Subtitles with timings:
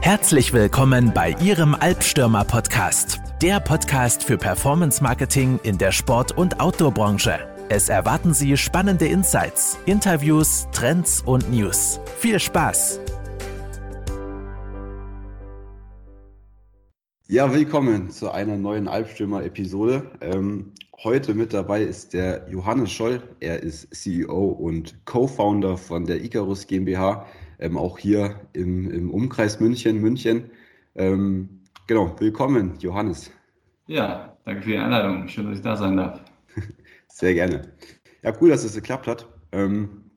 [0.00, 6.60] Herzlich willkommen bei Ihrem Albstürmer Podcast, der Podcast für Performance Marketing in der Sport- und
[6.60, 7.38] Outdoor-Branche.
[7.68, 11.98] Es erwarten Sie spannende Insights, Interviews, Trends und News.
[12.18, 13.00] Viel Spaß!
[17.26, 20.12] Ja, willkommen zu einer neuen Albstürmer-Episode.
[20.20, 20.72] Ähm,
[21.02, 23.20] heute mit dabei ist der Johannes Scholl.
[23.40, 27.26] Er ist CEO und Co-Founder von der Icarus GmbH
[27.58, 30.50] ähm, auch hier im, im Umkreis München, München.
[30.94, 33.30] Ähm, genau, willkommen, Johannes.
[33.86, 35.28] Ja, danke für die Einladung.
[35.28, 36.20] Schön, dass ich da sein darf.
[37.08, 37.62] Sehr gerne.
[38.22, 39.28] Ja, cool, dass es geklappt hat.
[39.52, 40.10] Ähm,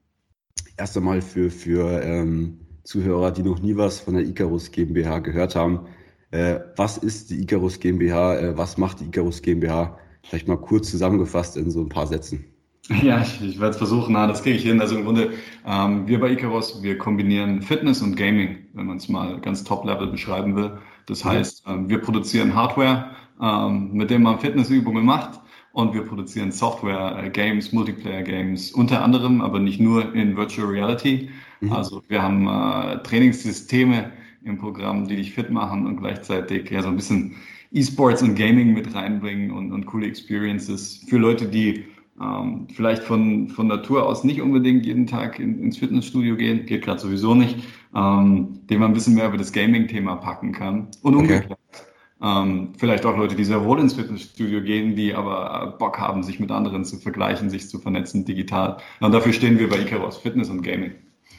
[0.78, 5.56] erst einmal für, für ähm, Zuhörer, die noch nie was von der Icarus GmbH gehört
[5.56, 5.88] haben.
[6.32, 8.40] Äh, was ist die Icarus GmbH?
[8.40, 9.98] Äh, was macht die Icarus GmbH?
[10.24, 12.46] Vielleicht mal kurz zusammengefasst in so ein paar Sätzen.
[13.04, 14.82] Ja, ich, ich werde es versuchen, na, das kriege ich hin.
[14.82, 15.34] Also im Grunde,
[15.66, 20.08] ähm, wir bei Icaros, wir kombinieren Fitness und Gaming, wenn man es mal ganz top-level
[20.08, 20.72] beschreiben will.
[21.06, 25.40] Das heißt, ähm, wir produzieren Hardware, ähm, mit dem man Fitnessübungen macht
[25.72, 31.30] und wir produzieren Software, äh, Games, Multiplayer-Games, unter anderem, aber nicht nur in Virtual Reality.
[31.62, 31.72] Mhm.
[31.72, 34.12] Also wir haben äh, Trainingssysteme
[34.44, 37.36] im Programm, die dich fit machen und gleichzeitig ja so ein bisschen
[37.72, 41.86] E-Sports und Gaming mit reinbringen und, und coole Experiences für Leute, die
[42.22, 46.84] ähm, vielleicht von, von Natur aus nicht unbedingt jeden Tag in, ins Fitnessstudio gehen, geht
[46.84, 47.60] gerade sowieso nicht,
[47.96, 50.88] ähm, dem man ein bisschen mehr über das Gaming-Thema packen kann.
[51.02, 51.46] Und umgekehrt.
[51.46, 51.56] Okay.
[52.22, 56.40] Ähm, vielleicht auch Leute, die sehr wohl ins Fitnessstudio gehen, die aber Bock haben, sich
[56.40, 58.78] mit anderen zu vergleichen, sich zu vernetzen digital.
[59.00, 60.92] Und dafür stehen wir bei Icaros Fitness und Gaming.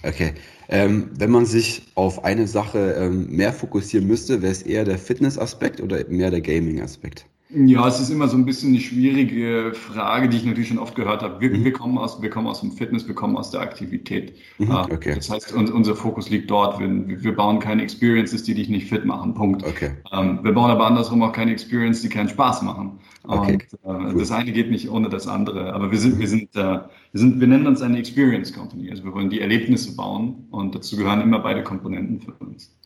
[0.02, 0.32] Okay.
[0.70, 4.96] Ähm, wenn man sich auf eine Sache ähm, mehr fokussieren müsste, wäre es eher der
[4.96, 7.26] Fitness-Aspekt oder mehr der Gaming-Aspekt?
[7.52, 10.94] Ja, es ist immer so ein bisschen eine schwierige Frage, die ich natürlich schon oft
[10.94, 11.40] gehört habe.
[11.40, 11.64] Wir, mhm.
[11.64, 14.34] wir, kommen, aus, wir kommen aus dem Fitness, wir kommen aus der Aktivität.
[14.58, 15.14] Mhm, ah, okay.
[15.16, 16.78] Das heißt, unser Fokus liegt dort.
[16.78, 19.34] Wir, wir, bauen keine Experiences, die dich nicht fit machen.
[19.34, 19.64] Punkt.
[19.64, 19.90] Okay.
[20.12, 23.00] Ähm, wir bauen aber andersrum auch keine Experiences, die keinen Spaß machen.
[23.24, 23.58] Okay.
[23.82, 24.18] Und, äh.
[24.18, 25.72] Das eine geht nicht ohne das andere.
[25.72, 26.84] Aber wir sind, wir sind, äh, wir
[27.14, 28.90] sind, wir nennen uns eine Experience Company.
[28.90, 32.76] Also wir wollen die Erlebnisse bauen und dazu gehören immer beide Komponenten für uns.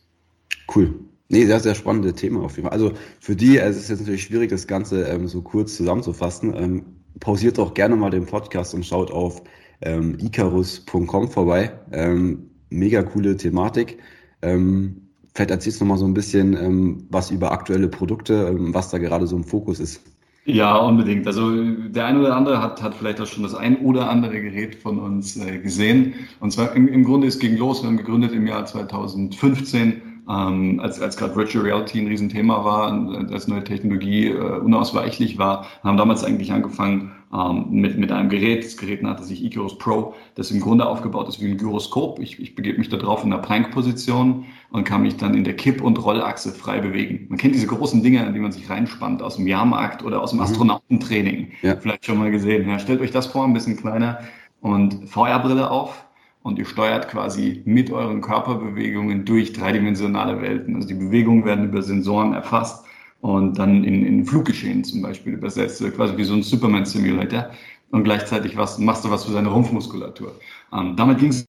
[0.73, 0.95] Cool.
[1.27, 2.73] Nee, sehr, sehr spannende Thema auf jeden Fall.
[2.73, 6.53] Also für die, es ist jetzt natürlich schwierig, das Ganze ähm, so kurz zusammenzufassen.
[6.55, 6.85] Ähm,
[7.19, 9.41] pausiert doch gerne mal den Podcast und schaut auf
[9.81, 11.71] ähm, icarus.com vorbei.
[11.91, 13.97] Ähm, mega coole Thematik.
[14.41, 15.01] Ähm,
[15.33, 18.89] vielleicht erzählst du noch mal so ein bisschen ähm, was über aktuelle Produkte, ähm, was
[18.89, 20.01] da gerade so im Fokus ist.
[20.47, 21.25] Ja, unbedingt.
[21.25, 21.49] Also
[21.89, 24.99] der eine oder andere hat, hat vielleicht auch schon das ein oder andere Gerät von
[24.99, 26.13] uns äh, gesehen.
[26.39, 30.79] Und zwar im, im Grunde, es ging los, wir haben gegründet im Jahr 2015 ähm,
[30.79, 32.91] als, als gerade Virtual Reality ein Riesenthema war,
[33.31, 38.65] als neue Technologie äh, unausweichlich war, haben damals eigentlich angefangen ähm, mit, mit einem Gerät.
[38.65, 42.19] Das Gerät nannte sich Icarus Pro, das im Grunde aufgebaut ist wie ein Gyroskop.
[42.19, 45.55] Ich, ich begebe mich da drauf in der Plank-Position und kann mich dann in der
[45.55, 47.27] Kipp- und Rollachse frei bewegen.
[47.29, 50.31] Man kennt diese großen Dinge, in die man sich reinspannt aus dem Jahrmarkt oder aus
[50.31, 50.45] dem mhm.
[50.45, 51.51] Astronautentraining.
[51.61, 51.75] Ja.
[51.75, 52.67] Vielleicht schon mal gesehen.
[52.67, 54.19] Ja, stellt euch das vor, ein bisschen kleiner
[54.61, 56.04] und VR-Brille auf
[56.45, 60.75] und ihr steuert quasi mit euren Körperbewegungen durch dreidimensionale Welten.
[60.75, 62.85] Also die Bewegungen werden über Sensoren erfasst
[63.21, 67.49] und dann in, in Fluggeschehen zum Beispiel übersetzt, quasi wie so ein Superman-Simulator.
[67.89, 70.39] Und gleichzeitig was, machst du was für seine Rumpfmuskulatur.
[70.71, 71.47] Ähm, damit ging es.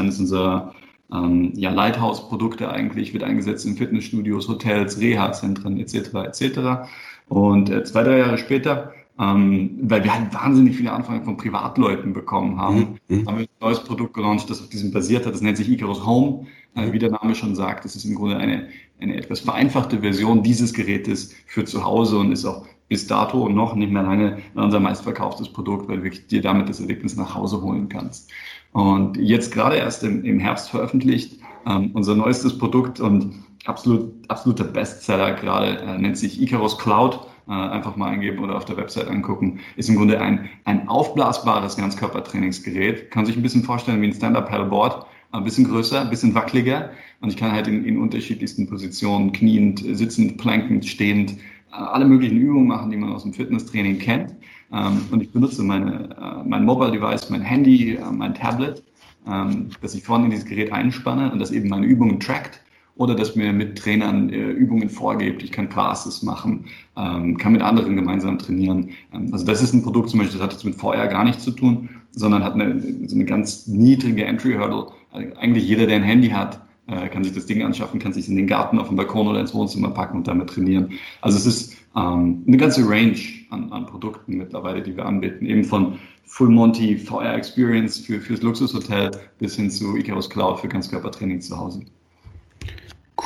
[0.00, 0.72] Ist unser
[1.12, 6.14] ähm, ja, Lighthouse-Produkte eigentlich, wird eingesetzt in Fitnessstudios, Hotels, Reha-Zentren etc.
[6.14, 6.92] etc.
[7.28, 12.14] Und äh, zwei, drei Jahre später ähm, weil wir halt wahnsinnig viele Anfragen von Privatleuten
[12.14, 13.26] bekommen haben, mhm.
[13.26, 15.34] haben wir ein neues Produkt gelauncht, das auf diesem basiert hat.
[15.34, 16.46] Das nennt sich Icarus Home.
[16.74, 18.68] Äh, wie der Name schon sagt, das ist im Grunde eine,
[19.00, 23.54] eine etwas vereinfachte Version dieses Gerätes für zu Hause und ist auch bis dato und
[23.54, 27.60] noch nicht mehr lange unser meistverkauftes Produkt, weil du dir damit das Erlebnis nach Hause
[27.60, 28.30] holen kannst.
[28.72, 33.34] Und jetzt gerade erst im, im Herbst veröffentlicht ähm, unser neuestes Produkt und
[33.64, 35.78] absolut, absoluter Bestseller gerade.
[35.78, 37.20] Äh, nennt sich Icarus Cloud.
[37.50, 41.76] Äh, einfach mal eingeben oder auf der Website angucken, ist im Grunde ein, ein aufblasbares
[41.76, 43.10] Ganzkörpertrainingsgerät.
[43.10, 46.90] Kann sich ein bisschen vorstellen wie ein Stand-Up-Paddleboard, ein bisschen größer, ein bisschen wackeliger.
[47.20, 52.36] Und ich kann halt in, in unterschiedlichsten Positionen, kniend, sitzend, plankend, stehend, äh, alle möglichen
[52.38, 54.36] Übungen machen, die man aus dem Fitnesstraining kennt.
[54.72, 58.84] Ähm, und ich benutze meine, äh, mein Mobile Device, mein Handy, mein Tablet,
[59.26, 62.60] ähm, dass ich vorne in dieses Gerät einspanne und das eben meine Übungen trackt
[63.00, 65.42] oder dass mir mit Trainern äh, Übungen vorgibt.
[65.42, 66.66] Ich kann Classes machen,
[66.98, 68.90] ähm, kann mit anderen gemeinsam trainieren.
[69.14, 71.42] Ähm, also das ist ein Produkt zum Beispiel, das hat jetzt mit VR gar nichts
[71.42, 74.88] zu tun, sondern hat eine, so eine ganz niedrige Entry-Hurdle.
[75.12, 78.28] Also eigentlich jeder, der ein Handy hat, äh, kann sich das Ding anschaffen, kann sich
[78.28, 80.90] in den Garten, auf den Balkon oder ins Wohnzimmer packen und damit trainieren.
[81.22, 83.16] Also es ist ähm, eine ganze Range
[83.48, 88.42] an, an Produkten mittlerweile, die wir anbieten, eben von Full Monty VR Experience für, fürs
[88.42, 91.80] Luxushotel bis hin zu Icarus Cloud für Ganzkörpertraining zu Hause.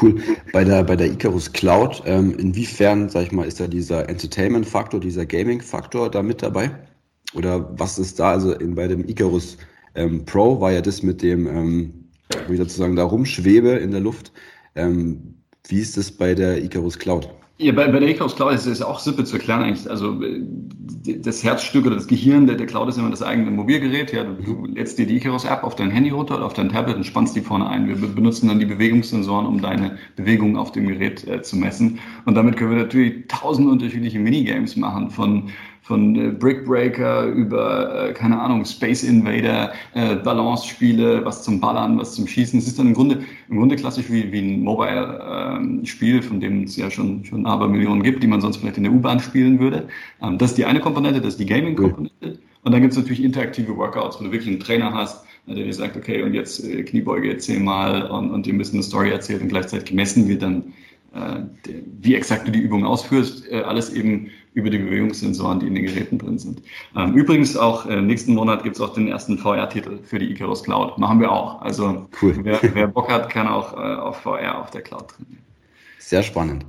[0.01, 0.21] Cool.
[0.53, 5.01] Bei der, bei der Icarus Cloud, ähm, inwiefern, sag ich mal, ist da dieser Entertainment-Faktor,
[5.01, 6.71] dieser Gaming-Faktor da mit dabei?
[7.35, 9.57] Oder was ist da, also in, bei dem Icarus
[9.95, 12.11] ähm, Pro war ja das mit dem, ähm,
[12.49, 14.33] ich sozusagen da rumschwebe in der Luft.
[14.75, 15.37] Ähm,
[15.69, 17.29] wie ist das bei der Icarus Cloud?
[17.57, 19.89] Ja, bei, bei der Cloud ist es auch simpel zu erklären eigentlich.
[19.89, 20.43] Also äh,
[21.19, 24.13] das Herzstück oder das Gehirn der, der Cloud ist immer das eigene Mobilgerät.
[24.13, 26.97] Ja, du, lädst dir die Icarus App auf dein Handy runter oder auf dein Tablet
[26.97, 27.87] und spannst die vorne ein.
[27.87, 32.01] Wir benutzen dann die Bewegungssensoren, um deine Bewegung auf dem Gerät äh, zu messen.
[32.25, 35.51] Und damit können wir natürlich tausend unterschiedliche Minigames machen von
[35.85, 42.15] von äh, Brickbreaker über, äh, keine Ahnung, Space Invader, äh, Balance-Spiele, was zum Ballern, was
[42.15, 42.59] zum Schießen.
[42.59, 46.65] Es ist dann im Grunde, im Grunde klassisch wie, wie ein Mobile-Spiel, ähm, von dem
[46.65, 49.61] es ja schon, schon aber Millionen gibt, die man sonst vielleicht in der U-Bahn spielen
[49.61, 49.87] würde.
[50.23, 52.39] Ähm, das ist die eine Komponente, das ist die Gaming-Komponente.
[52.63, 55.75] Und dann gibt es natürlich interaktive Workouts, wo du wirklich einen Trainer hast, der dir
[55.75, 59.43] sagt, okay, und jetzt äh, Kniebeuge zehnmal und, und dir ein bisschen eine Story erzählt
[59.43, 60.73] und gleichzeitig gemessen wird dann,
[61.15, 61.41] äh,
[62.01, 63.53] wie exakt du die Übung ausführst.
[63.53, 66.63] Äh, alles eben über die Bewegungssensoren, die in den Geräten drin sind.
[66.97, 70.63] Ähm, übrigens auch äh, nächsten Monat gibt es auch den ersten VR-Titel für die Icarus
[70.63, 70.97] Cloud.
[70.97, 71.61] Machen wir auch.
[71.61, 72.39] Also cool.
[72.43, 75.43] wer, wer Bock hat, kann auch äh, auf VR auf der Cloud trainieren.
[75.99, 76.67] Sehr spannend.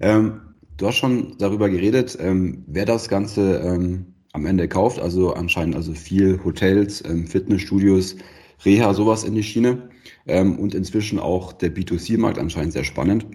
[0.00, 0.40] Ähm,
[0.76, 4.98] du hast schon darüber geredet, ähm, wer das Ganze ähm, am Ende kauft.
[4.98, 8.16] Also anscheinend also viel Hotels, ähm, Fitnessstudios,
[8.64, 9.90] Reha, sowas in die Schiene.
[10.26, 13.26] Ähm, und inzwischen auch der B2C-Markt anscheinend sehr spannend.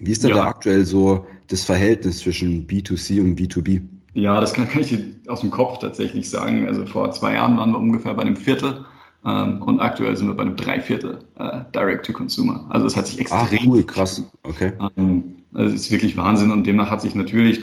[0.00, 0.36] Wie ist denn ja.
[0.36, 3.82] da aktuell so das Verhältnis zwischen B2C und B2B?
[4.14, 4.96] Ja, das kann, kann ich
[5.28, 6.66] aus dem Kopf tatsächlich sagen.
[6.66, 8.84] Also vor zwei Jahren waren wir ungefähr bei einem Viertel
[9.24, 12.66] ähm, und aktuell sind wir bei einem Dreiviertel äh, Direct to Consumer.
[12.68, 13.58] Also es hat sich extrem.
[13.60, 14.22] Ach, cool, krass.
[14.42, 14.72] Okay.
[14.96, 17.62] Ähm, also es ist wirklich Wahnsinn und demnach hat sich natürlich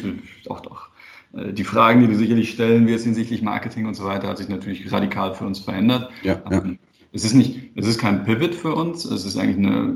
[0.49, 0.89] auch doch
[1.33, 4.49] äh, die Fragen, die du sicherlich stellen wirst hinsichtlich Marketing und so weiter, hat sich
[4.49, 6.09] natürlich radikal für uns verändert.
[6.23, 6.63] Ja, ja.
[7.15, 9.05] Es ist nicht, es ist kein Pivot für uns.
[9.05, 9.95] Es ist eigentlich eine,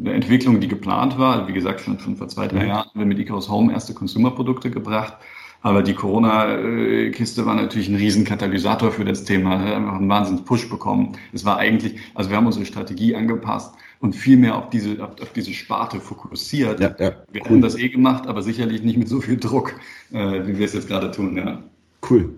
[0.00, 1.48] eine Entwicklung, die geplant war.
[1.48, 2.66] Wie gesagt, schon, schon vor zwei, drei.
[2.66, 5.14] Jahren haben wir mit Icarus Home erste Consumer-Produkte gebracht.
[5.62, 9.64] Aber die Corona-Kiste war natürlich ein Riesenkatalysator für das Thema.
[9.64, 11.16] Wir haben einen wahnsinns Push bekommen.
[11.32, 15.22] Es war eigentlich, also wir haben unsere Strategie angepasst und viel mehr auf diese, auf,
[15.22, 16.80] auf diese Sparte fokussiert.
[16.80, 17.48] Ja, ja, wir cool.
[17.48, 19.74] haben das eh gemacht, aber sicherlich nicht mit so viel Druck,
[20.12, 21.34] äh, wie wir es jetzt gerade tun.
[21.34, 21.62] Ja.
[22.10, 22.34] Cool.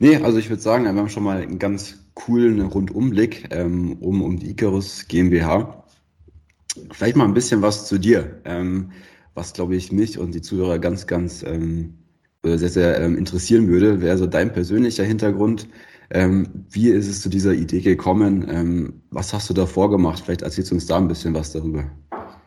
[0.00, 4.22] Nee, also ich würde sagen, wir haben schon mal einen ganz coolen Rundumblick ähm, um,
[4.22, 5.84] um die Icarus GmbH.
[6.90, 8.90] Vielleicht mal ein bisschen was zu dir, ähm,
[9.34, 11.94] was glaube ich mich und die Zuhörer ganz, ganz ähm,
[12.42, 14.00] sehr, sehr ähm, interessieren würde.
[14.00, 15.68] Wäre so dein persönlicher Hintergrund?
[16.10, 18.46] Ähm, wie ist es zu dieser Idee gekommen?
[18.48, 20.22] Ähm, was hast du da vorgemacht?
[20.24, 21.84] Vielleicht erzählst du uns da ein bisschen was darüber.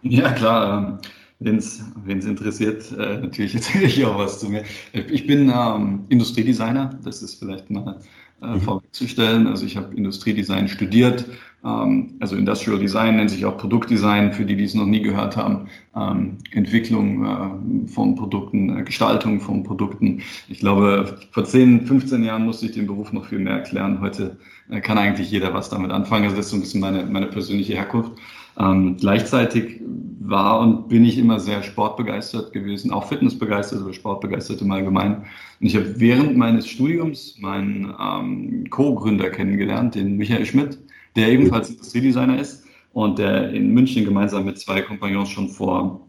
[0.02, 1.00] Ja, klar.
[1.40, 4.64] Wenn es interessiert, äh, natürlich erzähle ich auch was zu mir.
[4.94, 8.00] Ich bin ähm, Industriedesigner, das ist vielleicht mal
[8.42, 8.62] äh, mhm.
[8.62, 9.48] vorwegzustellen.
[9.48, 11.26] Also ich habe Industriedesign studiert,
[11.64, 15.36] ähm, also Industrial Design nennt sich auch Produktdesign, für die, die es noch nie gehört
[15.36, 20.22] haben, ähm, Entwicklung äh, von Produkten, äh, Gestaltung von Produkten.
[20.48, 24.00] Ich glaube, vor 10, 15 Jahren musste ich den Beruf noch viel mehr erklären.
[24.02, 24.38] Heute
[24.70, 26.26] äh, kann eigentlich jeder was damit anfangen.
[26.26, 28.14] Also das ist so ein bisschen meine, meine persönliche Herkunft.
[28.58, 29.82] Ähm, gleichzeitig
[30.30, 35.26] war und bin ich immer sehr sportbegeistert gewesen, auch fitnessbegeistert, aber sportbegeistert im Allgemeinen.
[35.60, 40.78] Und ich habe während meines Studiums meinen ähm, Co-Gründer kennengelernt, den Michael Schmidt,
[41.16, 46.06] der ebenfalls Industriedesigner ist und der in München gemeinsam mit zwei Kompagnons schon vor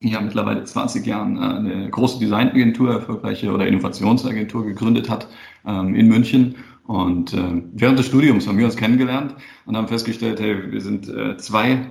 [0.00, 5.28] ja, mittlerweile 20 Jahren äh, eine große Designagentur, erfolgreiche oder Innovationsagentur gegründet hat
[5.64, 9.34] ähm, in München und äh, während des Studiums haben wir uns kennengelernt
[9.66, 11.86] und haben festgestellt, hey, wir sind äh, zwei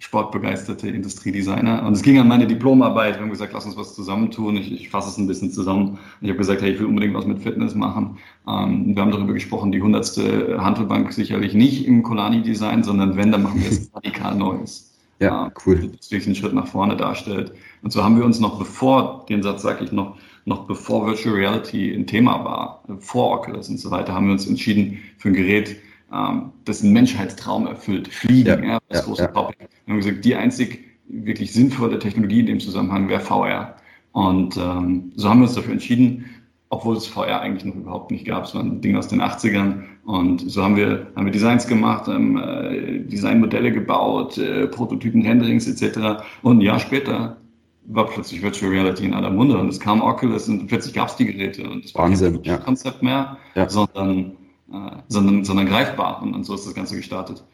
[0.00, 1.86] sportbegeisterte Industriedesigner.
[1.86, 3.16] Und es ging an meine Diplomarbeit.
[3.16, 4.56] Wir haben gesagt, lass uns was zusammentun.
[4.56, 5.98] Ich, ich fasse es ein bisschen zusammen.
[6.22, 8.16] Ich habe gesagt, hey, ich will unbedingt was mit Fitness machen.
[8.48, 13.42] Ähm, wir haben darüber gesprochen, die hundertste Handelbank sicherlich nicht im Colani-Design, sondern wenn, dann
[13.42, 14.90] machen wir es radikal Neues.
[15.20, 15.90] Ja, äh, cool.
[15.98, 17.52] Das wirklich einen Schritt nach vorne darstellt.
[17.82, 20.16] Und so haben wir uns noch bevor, den Satz sage ich noch,
[20.46, 24.46] noch bevor Virtual Reality ein Thema war, vor Oculus und so weiter, haben wir uns
[24.46, 25.76] entschieden für ein Gerät,
[26.12, 28.08] ähm, das einen Menschheitstraum erfüllt.
[28.08, 29.28] Fliegen, ja, ja das ja, große ja.
[29.28, 29.58] Topic.
[29.86, 33.76] Wir haben gesagt, die einzig wirklich sinnvolle Technologie in dem Zusammenhang wäre VR.
[34.12, 36.24] Und ähm, so haben wir uns dafür entschieden,
[36.68, 38.44] obwohl es VR eigentlich noch überhaupt nicht gab.
[38.44, 39.82] Es war ein Ding aus den 80ern.
[40.04, 45.66] Und so haben wir, haben wir Designs gemacht, haben äh, Designmodelle gebaut, äh, Prototypen, Renderings
[45.66, 46.22] etc.
[46.42, 47.36] Und ein Jahr später
[47.86, 51.16] war plötzlich Virtual Reality in aller Munde und es kam Oculus und plötzlich gab es
[51.16, 52.56] die Geräte und es war Wahnsinn, kein ja.
[52.58, 53.68] Konzept mehr, ja.
[53.68, 54.36] sondern,
[54.72, 57.44] äh, sondern, sondern greifbar und, und so ist das Ganze gestartet.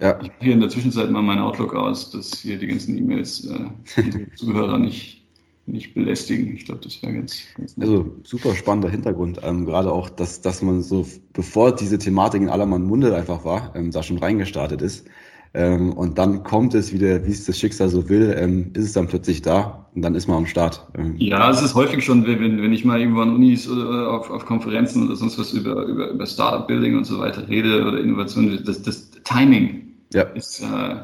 [0.00, 0.18] Ja.
[0.20, 3.46] Ich habe hier in der Zwischenzeit mal mein Outlook aus, dass hier die ganzen E-Mails
[3.46, 5.22] äh, die Zuhörer nicht,
[5.66, 6.56] nicht belästigen.
[6.56, 7.88] Ich glaube, das wäre ganz, ganz nett.
[7.88, 9.40] Also super spannender Hintergrund.
[9.44, 13.44] Ähm, gerade auch, dass, dass man so, bevor diese Thematik in aller Mann Munde einfach
[13.44, 15.06] war, ähm, da schon reingestartet ist.
[15.54, 18.92] Ähm, und dann kommt es wieder, wie es das Schicksal so will, ähm, ist es
[18.94, 20.86] dann plötzlich da und dann ist man am Start.
[20.96, 21.14] Ähm.
[21.18, 24.46] Ja, es ist häufig schon, wenn, wenn ich mal irgendwo an Unis oder auf, auf
[24.46, 28.80] Konferenzen oder sonst was über, über, über Startup-Building und so weiter rede oder Innovation, das,
[28.80, 30.22] das Timing ja.
[30.22, 30.96] ist äh,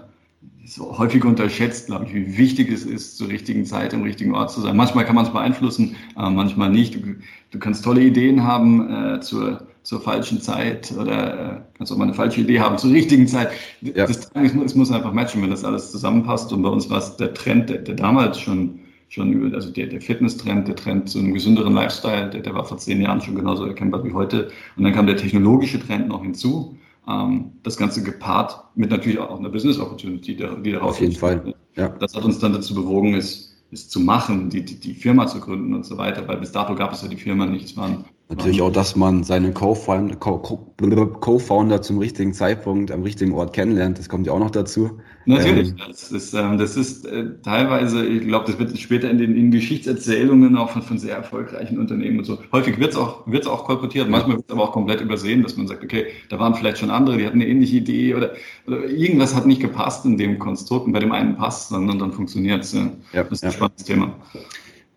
[0.65, 4.51] so häufig unterschätzt, glaube ich, wie wichtig es ist, zur richtigen Zeit im richtigen Ort
[4.51, 4.77] zu sein.
[4.77, 6.95] Manchmal kann man es beeinflussen, äh, manchmal nicht.
[6.95, 7.17] Du,
[7.51, 12.13] du, kannst tolle Ideen haben äh, zur, zur falschen Zeit oder kannst auch mal eine
[12.13, 13.49] falsche Idee haben zur richtigen Zeit.
[13.81, 14.07] Ja.
[14.07, 16.53] Das, es muss einfach matchen, wenn das alles zusammenpasst.
[16.53, 19.87] Und bei uns war es der Trend, der, der damals schon schon über, also der,
[19.87, 23.35] der Fitness-Trend, der Trend zu einem gesünderen Lifestyle, der, der war vor zehn Jahren schon
[23.35, 24.51] genauso erkennbar wie heute.
[24.77, 26.77] Und dann kam der technologische Trend noch hinzu
[27.09, 31.55] ähm, das Ganze gepaart mit natürlich auch einer Business Opportunity, die daraus Auf jeden Fall.
[31.77, 31.89] Ja.
[31.89, 35.41] Das hat uns dann dazu bewogen, es, es zu machen, die, die, die Firma zu
[35.41, 37.65] gründen und so weiter, weil bis dato gab es ja die Firma nicht.
[37.65, 41.39] Es waren Natürlich auch, dass man seinen Co-Founder Co
[41.81, 43.99] zum richtigen Zeitpunkt am richtigen Ort kennenlernt.
[43.99, 45.01] Das kommt ja auch noch dazu.
[45.25, 45.71] Natürlich.
[45.71, 49.35] Ähm, das ist, ähm, das ist äh, teilweise, ich glaube, das wird später in den
[49.35, 52.39] in Geschichtserzählungen auch von, von sehr erfolgreichen Unternehmen und so.
[52.53, 55.57] Häufig wird es auch, wird's auch kolportiert, manchmal wird es aber auch komplett übersehen, dass
[55.57, 58.33] man sagt, okay, da waren vielleicht schon andere, die hatten eine ähnliche Idee oder,
[58.67, 62.13] oder irgendwas hat nicht gepasst in dem Konstrukt und bei dem einen passt, sondern dann
[62.13, 62.75] funktioniert es.
[62.75, 62.91] Ja.
[63.15, 63.25] ja.
[63.25, 64.13] Das ist ein spannendes Thema.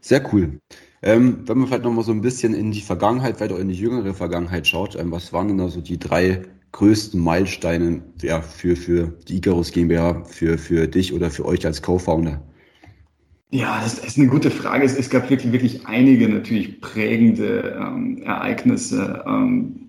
[0.01, 0.59] Sehr cool.
[1.03, 3.75] Ähm, wenn man vielleicht nochmal so ein bisschen in die Vergangenheit, vielleicht auch in die
[3.75, 6.43] jüngere Vergangenheit schaut, ähm, was waren denn da so die drei
[6.73, 11.81] größten Meilensteine ja, für, für die Icarus GmbH, für, für dich oder für euch als
[11.81, 12.41] Co-Founder?
[13.49, 14.85] Ja, das ist eine gute Frage.
[14.85, 19.23] Es, es gab wirklich, wirklich einige natürlich prägende ähm, Ereignisse.
[19.27, 19.80] Ähm,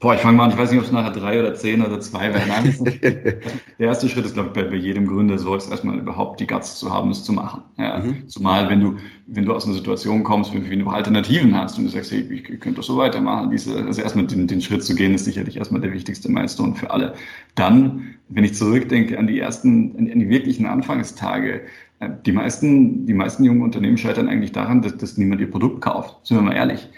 [0.00, 2.00] Boah, ich fange mal an, ich weiß nicht, ob es nachher drei oder zehn oder
[2.00, 2.84] zwei werden.
[3.78, 6.46] der erste Schritt ist, glaube ich, bei, bei jedem Gründer so, ist erstmal überhaupt die
[6.46, 7.62] Guts zu haben, es zu machen.
[7.78, 8.28] Ja, mhm.
[8.28, 8.96] Zumal, wenn du,
[9.26, 12.48] wenn du aus einer Situation kommst, wenn du Alternativen hast und du sagst, hey, ich,
[12.48, 15.56] ich könnte das so weitermachen, diese, also erstmal den, den Schritt zu gehen, ist sicherlich
[15.56, 17.14] erstmal der wichtigste Milestone für alle.
[17.54, 21.62] Dann, wenn ich zurückdenke an die ersten, an die wirklichen Anfangstage,
[22.08, 26.26] die meisten, die meisten jungen Unternehmen scheitern eigentlich daran, dass, dass niemand ihr Produkt kauft.
[26.26, 26.88] Sind wir mal ehrlich.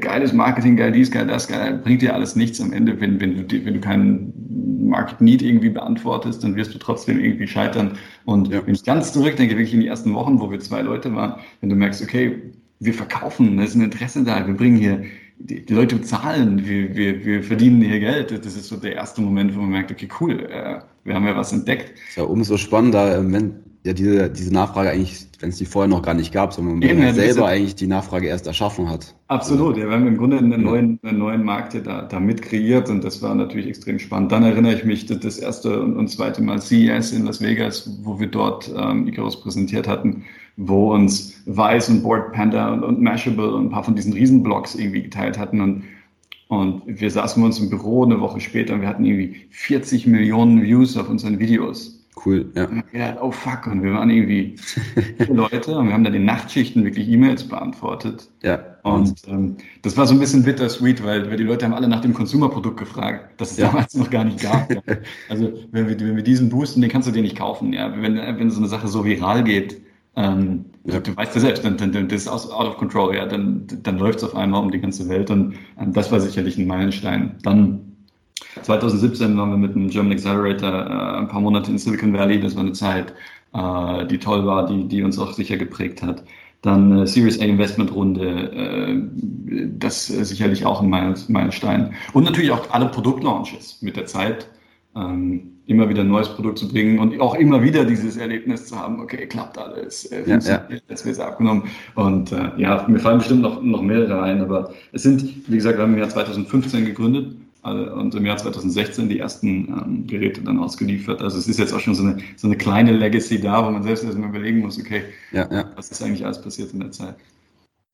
[0.00, 3.00] Geiles Marketing, geil dies, geil das, geil, bringt dir alles nichts am Ende.
[3.00, 4.32] Wenn, wenn, du, wenn du keinen
[4.88, 7.92] Market Need irgendwie beantwortest, dann wirst du trotzdem irgendwie scheitern.
[8.24, 8.66] Und ja.
[8.66, 11.70] wenn ich ganz zurückdenke, wirklich in die ersten Wochen, wo wir zwei Leute waren, wenn
[11.70, 12.42] du merkst, okay,
[12.80, 15.04] wir verkaufen, da ist ein Interesse da, wir bringen hier
[15.38, 18.30] die, die Leute bezahlen, wir, wir, wir verdienen hier Geld.
[18.30, 21.36] Das ist so der erste Moment, wo man merkt, okay, cool, äh, wir haben ja
[21.36, 21.98] was entdeckt.
[22.08, 26.02] Ist ja umso spannender, wenn ja diese, diese Nachfrage eigentlich, wenn es die vorher noch
[26.02, 29.14] gar nicht gab, sondern man ja, selber eigentlich die Nachfrage erst erschaffen hat.
[29.28, 32.88] Absolut, ja, wir haben im Grunde einen neuen, einen neuen Markt da, da mit kreiert
[32.88, 34.32] und das war natürlich extrem spannend.
[34.32, 38.18] Dann erinnere ich mich, das erste und, und zweite Mal CES in Las Vegas, wo
[38.18, 40.24] wir dort ähm, Icarus präsentiert hatten,
[40.56, 44.74] wo uns Vice und Board Panda und, und Mashable und ein paar von diesen Riesenblocks
[44.76, 45.84] irgendwie geteilt hatten und
[46.46, 50.06] und wir saßen bei uns im Büro eine Woche später und wir hatten irgendwie 40
[50.06, 51.93] Millionen Views auf unseren Videos.
[52.24, 52.66] Cool, ja.
[52.66, 54.56] Und gedacht, oh fuck, und wir waren irgendwie
[55.28, 58.30] Leute und wir haben dann in Nachtschichten wirklich E-Mails beantwortet.
[58.42, 58.60] Ja.
[58.82, 62.02] Und ähm, das war so ein bisschen bittersweet, weil, weil die Leute haben alle nach
[62.02, 63.66] dem Consumer-Produkt gefragt, das es ja.
[63.66, 64.70] damals noch gar nicht gab.
[64.70, 64.80] ja.
[65.28, 67.72] Also wenn wir, wenn wir diesen boosten, den kannst du dir nicht kaufen.
[67.72, 69.80] Ja, wenn, wenn so eine Sache so viral geht,
[70.16, 71.00] ähm, ja.
[71.00, 73.98] du weißt ja selbst, dann, dann, dann das ist out of control, ja, dann, dann
[73.98, 77.36] läuft es auf einmal um die ganze Welt und ähm, das war sicherlich ein Meilenstein.
[77.42, 77.93] Dann
[78.62, 82.40] 2017 waren wir mit dem German Accelerator äh, ein paar Monate in Silicon Valley.
[82.40, 83.12] Das war eine Zeit,
[83.52, 86.24] äh, die toll war, die, die uns auch sicher geprägt hat.
[86.62, 91.94] Dann äh, Series A Investment Runde, äh, das äh, sicherlich auch ein Meilenstein.
[92.12, 94.48] Und natürlich auch alle Produktlaunches mit der Zeit.
[94.96, 98.78] Ähm, immer wieder ein neues Produkt zu bringen und auch immer wieder dieses Erlebnis zu
[98.78, 100.62] haben, okay, klappt alles, äh, ja, ja.
[100.88, 101.64] jetzt wird es abgenommen.
[101.94, 105.78] Und äh, ja, mir fallen bestimmt noch, noch mehrere ein, aber es sind, wie gesagt,
[105.78, 107.34] wir haben im Jahr 2015 gegründet
[107.64, 111.22] und im Jahr 2016 die ersten ähm, Geräte dann ausgeliefert.
[111.22, 113.82] Also es ist jetzt auch schon so eine, so eine kleine Legacy da, wo man
[113.82, 115.02] selbst erstmal überlegen muss, okay,
[115.32, 115.70] ja, ja.
[115.74, 117.16] was ist eigentlich alles passiert in der Zeit?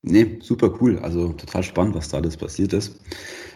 [0.02, 0.98] Nee, super cool.
[0.98, 2.98] Also total spannend, was da alles passiert ist.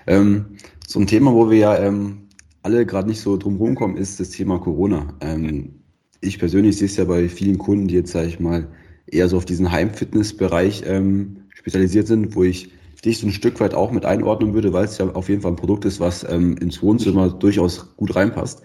[0.06, 0.44] Ähm,
[0.86, 2.28] so ein Thema, wo wir ja ähm,
[2.62, 5.14] alle gerade nicht so drum rumkommen, ist das Thema Corona.
[5.20, 5.80] Ähm,
[6.20, 8.68] ich persönlich sehe es ja bei vielen Kunden, die jetzt, sage ich mal,
[9.06, 12.70] eher so auf diesen Heimfitnessbereich ähm, spezialisiert sind, wo ich
[13.04, 15.42] die ich so ein Stück weit auch mit einordnen würde, weil es ja auf jeden
[15.42, 18.62] Fall ein Produkt ist, was ähm, ins Wohnzimmer durchaus gut reinpasst.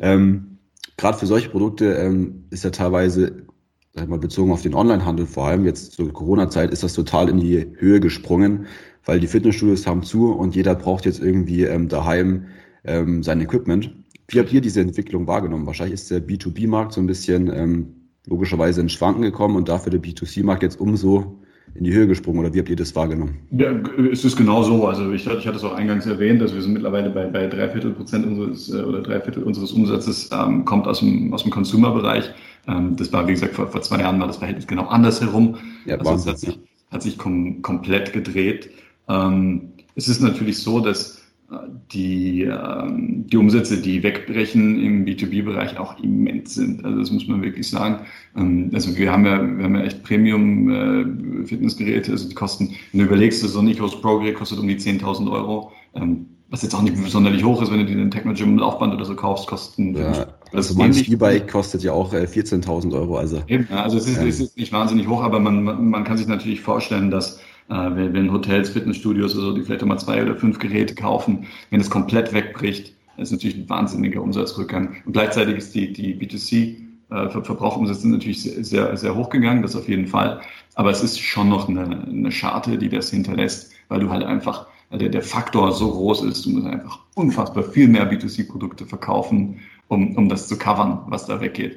[0.00, 0.58] Ähm,
[0.96, 3.46] Gerade für solche Produkte ähm, ist ja teilweise,
[3.92, 7.28] sag ich mal, bezogen auf den Onlinehandel, vor allem jetzt zur Corona-Zeit, ist das total
[7.28, 8.66] in die Höhe gesprungen,
[9.04, 12.46] weil die Fitnessstudios haben zu und jeder braucht jetzt irgendwie ähm, daheim
[12.84, 13.94] ähm, sein Equipment.
[14.28, 15.66] Wie habt ihr diese Entwicklung wahrgenommen?
[15.66, 20.00] Wahrscheinlich ist der B2B-Markt so ein bisschen ähm, logischerweise in Schwanken gekommen und dafür der
[20.00, 21.41] B2C-Markt jetzt umso
[21.74, 23.38] in die Höhe gesprungen oder wie habt ihr das wahrgenommen?
[23.50, 23.72] Ja,
[24.10, 24.86] es ist genau so.
[24.86, 27.68] Also ich, ich hatte es auch eingangs erwähnt, dass wir sind mittlerweile bei, bei drei
[27.68, 31.50] Viertel Prozent unseres äh, oder drei Viertel unseres Umsatzes ähm, kommt aus dem, aus dem
[31.50, 32.30] Consumer-Bereich.
[32.68, 35.56] Ähm, das war, wie gesagt, vor, vor zwei Jahren war das Verhältnis genau andersherum.
[35.86, 36.58] Ja, also es hat sich,
[36.90, 38.70] hat sich kom komplett gedreht.
[39.08, 41.21] Ähm, es ist natürlich so, dass
[41.92, 46.84] die, ähm, die Umsätze, die wegbrechen im B2B-Bereich auch immens sind.
[46.84, 48.06] Also das muss man wirklich sagen.
[48.36, 53.00] Ähm, also wir haben ja, wir haben ja echt Premium-Fitnessgeräte, äh, also die kosten, wenn
[53.00, 55.72] du überlegst, das Sonicos Pro-Gerät kostet um die 10.000 Euro.
[55.94, 59.06] Ähm, was jetzt auch nicht sonderlich hoch ist, wenn du dir den Technogym Laufband oder
[59.06, 59.96] so kaufst, kosten.
[59.96, 63.16] Ja, also mein E-Bike kostet ja auch äh, 14.000 Euro.
[63.16, 64.28] Also, Eben, also es ist, ähm.
[64.28, 68.32] es ist nicht wahnsinnig hoch, aber man, man kann sich natürlich vorstellen, dass äh, wenn,
[68.32, 72.32] Hotels, Fitnessstudios oder so, die vielleicht immer zwei oder fünf Geräte kaufen, wenn es komplett
[72.32, 74.96] wegbricht, ist natürlich ein wahnsinniger Umsatzrückgang.
[75.04, 76.76] Und gleichzeitig ist die, die B2C
[77.10, 80.40] äh, Verbrauchumsätze natürlich sehr, sehr, sehr hoch gegangen, das auf jeden Fall.
[80.74, 84.66] Aber es ist schon noch eine, eine Scharte, die das hinterlässt, weil du halt einfach,
[84.90, 89.60] der, der Faktor so groß ist, du musst einfach unfassbar viel mehr B2C-Produkte verkaufen,
[89.92, 91.76] um, um das zu covern, was da weggeht.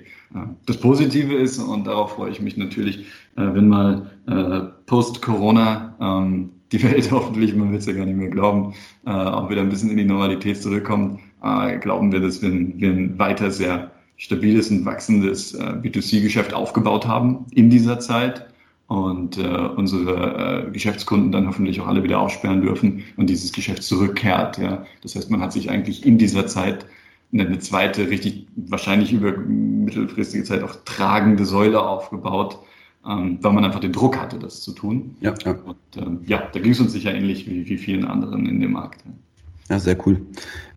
[0.66, 3.00] Das Positive ist, und darauf freue ich mich natürlich,
[3.36, 8.18] äh, wenn mal äh, post-Corona ähm, die Welt hoffentlich, man wird es ja gar nicht
[8.18, 8.74] mehr glauben,
[9.06, 11.20] äh, auch wieder ein bisschen in die Normalität zurückkommt,
[11.82, 17.46] glauben wir, dass wir ein, wir ein weiter sehr stabiles und wachsendes B2C-Geschäft aufgebaut haben
[17.52, 18.48] in dieser Zeit
[18.88, 23.84] und äh, unsere äh, Geschäftskunden dann hoffentlich auch alle wieder aufsperren dürfen und dieses Geschäft
[23.84, 24.58] zurückkehrt.
[24.58, 24.86] Ja.
[25.04, 26.88] Das heißt, man hat sich eigentlich in dieser Zeit
[27.44, 32.60] eine zweite, richtig wahrscheinlich über mittelfristige Zeit auch tragende Säule aufgebaut,
[33.08, 35.16] ähm, weil man einfach den Druck hatte, das zu tun.
[35.22, 35.52] Ja, ja.
[35.52, 38.72] Und ähm, ja, da ging es uns sicher ähnlich wie, wie vielen anderen in dem
[38.72, 39.04] Markt.
[39.70, 40.22] Ja, sehr cool.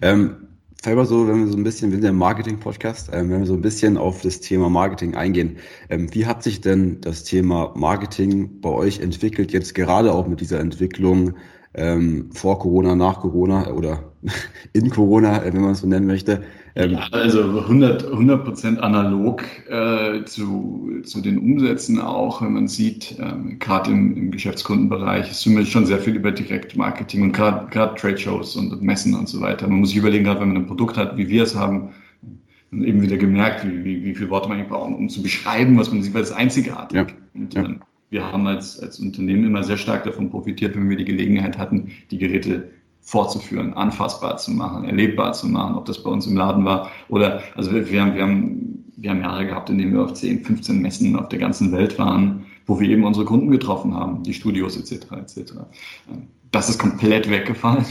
[0.01, 0.37] Ähm,
[0.83, 3.55] selber so, wenn wir so ein bisschen, wir sind ja Marketing-Podcast, ähm, wenn wir so
[3.55, 5.57] ein bisschen auf das Thema Marketing eingehen,
[5.91, 10.41] ähm, wie hat sich denn das Thema Marketing bei euch entwickelt, jetzt gerade auch mit
[10.41, 11.35] dieser Entwicklung
[11.75, 14.08] ähm, vor Corona, nach Corona oder
[14.73, 16.43] in Corona, äh, wenn man es so nennen möchte.
[16.75, 23.17] Ähm, ja, also 100 Prozent analog äh, zu, zu den Umsätzen auch, wenn man sieht,
[23.19, 28.57] ähm, gerade im, im Geschäftskundenbereich ist zumindest schon sehr viel über Direktmarketing und gerade Trade-Shows
[28.57, 29.67] und Messen und so weiter.
[29.69, 31.91] Man muss sich überlegen, gerade wenn man ein Produkt hat, wie wir es haben,
[32.71, 35.79] und eben wieder gemerkt, wie, wie, wie viele Worte man eigentlich braucht, um zu beschreiben,
[35.79, 36.99] was man sieht, weil es einzigartig.
[36.99, 37.07] Ja.
[37.35, 37.65] Und, ja.
[37.65, 41.59] Ähm, wir haben als, als Unternehmen immer sehr stark davon profitiert, wenn wir die Gelegenheit
[41.59, 46.37] hatten, die Geräte vorzuführen, anfassbar zu machen, erlebbar zu machen, ob das bei uns im
[46.37, 49.95] Laden war oder, also wir, wir, haben, wir, haben, wir haben Jahre gehabt, in denen
[49.95, 53.51] wir auf 10, 15 Messen auf der ganzen Welt waren, wo wir eben unsere Kunden
[53.51, 55.13] getroffen haben, die Studios etc.
[55.13, 55.53] etc.
[56.51, 57.85] Das ist komplett weggefallen.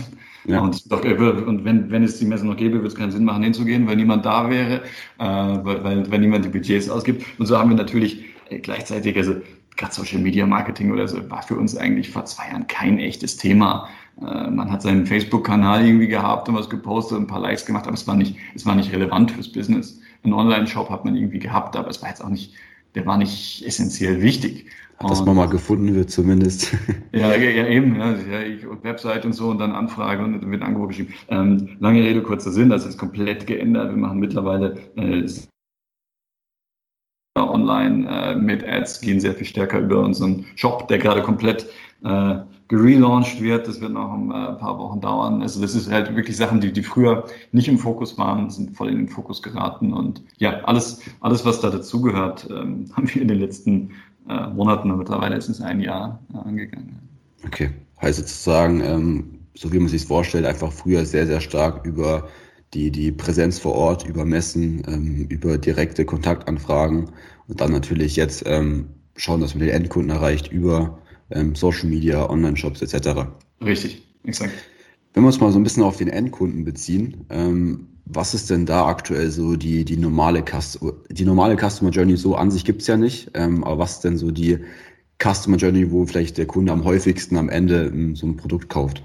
[0.46, 0.62] Ja.
[0.62, 3.43] Und, doch, und wenn, wenn es die Messe noch gäbe, würde es keinen Sinn machen,
[3.43, 4.82] hinzugehen, weil niemand da wäre,
[5.20, 7.26] äh, weil, weil, weil niemand die Budgets ausgibt.
[7.38, 9.36] Und so haben wir natürlich äh, gleichzeitig, also
[9.76, 13.36] gerade Social Media Marketing oder so, war für uns eigentlich vor zwei Jahren kein echtes
[13.36, 13.89] Thema.
[14.21, 17.95] Äh, man hat seinen Facebook-Kanal irgendwie gehabt und was gepostet, ein paar Likes gemacht, aber
[17.95, 19.99] es war nicht, es war nicht relevant fürs Business.
[20.23, 22.53] Ein Online-Shop hat man irgendwie gehabt, aber es war jetzt auch nicht,
[22.95, 24.65] der war nicht essentiell wichtig.
[24.99, 26.75] Dass man mal gefunden wird, zumindest.
[27.12, 30.62] Ja, ja, eben, ja, ja ich, Website und so und dann Anfrage und dann wird
[30.62, 31.13] ein Angebot geschrieben.
[31.30, 33.89] Ähm, lange Rede, kurzer Sinn, das ist komplett geändert.
[33.89, 35.27] Wir machen mittlerweile äh,
[37.38, 41.67] online äh, mit Ads, gehen sehr viel stärker über unseren Shop, der gerade komplett
[42.03, 43.67] äh, gelauncht wird.
[43.67, 45.41] Das wird noch ein äh, paar Wochen dauern.
[45.41, 48.89] Also das ist halt wirklich Sachen, die, die früher nicht im Fokus waren, sind voll
[48.89, 49.93] in den Fokus geraten.
[49.93, 53.91] Und ja, alles, alles was da dazugehört, ähm, haben wir in den letzten
[54.30, 56.99] äh, Monaten mittlerweile ist es ein Jahr äh, angegangen.
[57.45, 57.69] Okay,
[58.01, 62.27] heißt sozusagen, ähm, so wie man sich es vorstellt, einfach früher sehr, sehr stark über
[62.73, 67.12] die, die Präsenz vor Ort über Messen, ähm, über direkte Kontaktanfragen
[67.47, 70.99] und dann natürlich jetzt ähm, schauen, dass man den Endkunden erreicht über
[71.31, 73.27] ähm, Social Media, Online-Shops etc.
[73.63, 74.53] Richtig, exakt.
[75.13, 78.65] Wenn wir uns mal so ein bisschen auf den Endkunden beziehen, ähm, was ist denn
[78.65, 82.15] da aktuell so die, die, normale, Customer, die normale Customer Journey?
[82.17, 84.59] So an sich gibt's ja nicht, ähm, aber was ist denn so die
[85.21, 89.03] Customer Journey, wo vielleicht der Kunde am häufigsten am Ende ähm, so ein Produkt kauft?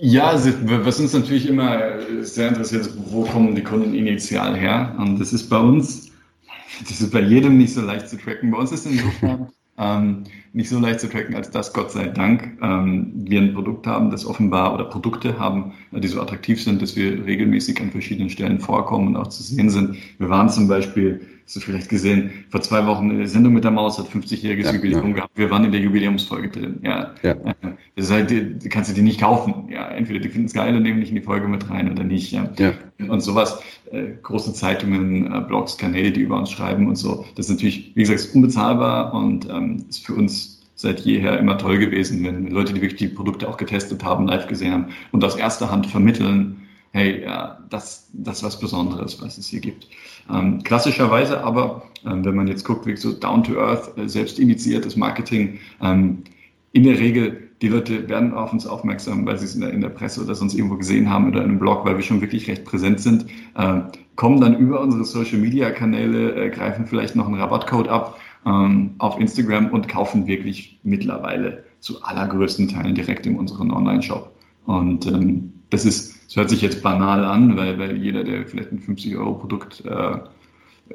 [0.00, 4.94] Ja, also, was uns natürlich immer sehr interessiert ist, wo kommen die Kunden initial her?
[4.98, 6.12] Und das ist bei uns,
[6.88, 8.52] das ist bei jedem nicht so leicht zu tracken.
[8.52, 10.24] Bei uns ist insofern ähm,
[10.58, 14.10] nicht so leicht zu tracken, als dass Gott sei Dank ähm, wir ein Produkt haben,
[14.10, 18.58] das offenbar oder Produkte haben, die so attraktiv sind, dass wir regelmäßig an verschiedenen Stellen
[18.58, 19.94] vorkommen und auch zu sehen sind.
[20.18, 23.70] Wir waren zum Beispiel hast du vielleicht gesehen, vor zwei Wochen eine Sendung mit der
[23.70, 25.14] Maus hat 50-jähriges ja, Jubiläum ja.
[25.14, 25.30] gehabt.
[25.34, 26.80] Wir waren in der Jubiläumsfolge drin.
[26.82, 27.36] Ja, ja.
[27.96, 29.66] Das ist halt, die, kannst du die nicht kaufen.
[29.70, 32.04] Ja, entweder die finden es geil und nehmen nicht in die Folge mit rein oder
[32.04, 32.32] nicht.
[32.32, 32.50] Ja.
[32.58, 32.74] ja.
[33.08, 37.24] Und sowas, äh, große Zeitungen, äh, Blogs, Kanäle, die über uns schreiben und so.
[37.34, 40.47] Das ist natürlich, wie gesagt, unbezahlbar und ähm, ist für uns
[40.78, 44.46] seit jeher immer toll gewesen, wenn Leute, die wirklich die Produkte auch getestet haben, live
[44.46, 49.38] gesehen haben und aus erster Hand vermitteln, hey, ja, das, das ist was Besonderes, was
[49.38, 49.88] es hier gibt.
[50.32, 54.38] Ähm, klassischerweise aber, ähm, wenn man jetzt guckt, wie so down to earth, äh, selbst
[54.38, 56.22] initiiertes Marketing, ähm,
[56.70, 59.80] in der Regel, die Leute werden auf uns aufmerksam, weil sie es in der, in
[59.80, 62.46] der, Presse oder sonst irgendwo gesehen haben oder in einem Blog, weil wir schon wirklich
[62.48, 63.80] recht präsent sind, äh,
[64.14, 68.94] kommen dann über unsere Social Media Kanäle, äh, greifen vielleicht noch einen Rabattcode ab ähm,
[68.98, 74.32] auf Instagram und kaufen wirklich mittlerweile zu allergrößten Teilen direkt in unseren Online-Shop.
[74.66, 78.72] Und ähm, das ist, das hört sich jetzt banal an, weil, weil jeder, der vielleicht
[78.72, 80.18] ein 50-Euro-Produkt äh,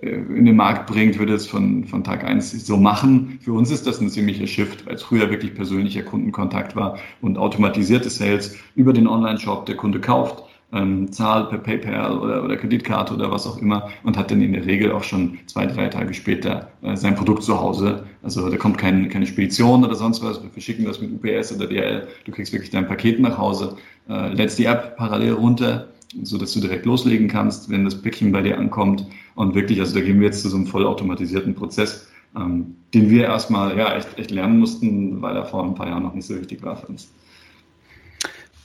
[0.01, 3.38] in den Markt bringt, würde es von, von Tag eins so machen.
[3.41, 7.38] Für uns ist das ein ziemlicher Shift, weil es früher wirklich persönlicher Kundenkontakt war und
[7.38, 9.67] automatisierte Sales über den Online-Shop.
[9.67, 14.17] Der Kunde kauft, ähm, zahlt per PayPal oder, oder Kreditkarte oder was auch immer und
[14.17, 17.59] hat dann in der Regel auch schon zwei, drei Tage später äh, sein Produkt zu
[17.59, 18.03] Hause.
[18.23, 20.41] Also da kommt kein, keine Spedition oder sonst was.
[20.41, 22.07] Wir verschicken das mit UPS oder DL.
[22.25, 23.77] Du kriegst wirklich dein Paket nach Hause,
[24.09, 25.89] äh, lädst die App parallel runter,
[26.23, 29.05] so dass du direkt loslegen kannst, wenn das Päckchen bei dir ankommt.
[29.36, 33.25] Und wirklich, also da gehen wir jetzt zu so einem vollautomatisierten Prozess, ähm, den wir
[33.25, 36.36] erstmal ja echt, echt lernen mussten, weil er vor ein paar Jahren noch nicht so
[36.36, 37.12] wichtig war für uns.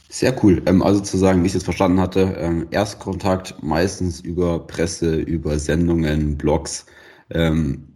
[0.09, 0.63] Sehr cool.
[0.65, 5.17] Ähm, also zu sagen, wie ich es jetzt verstanden hatte, ähm, Erstkontakt meistens über Presse,
[5.17, 6.87] über Sendungen, Blogs,
[7.31, 7.89] ähm,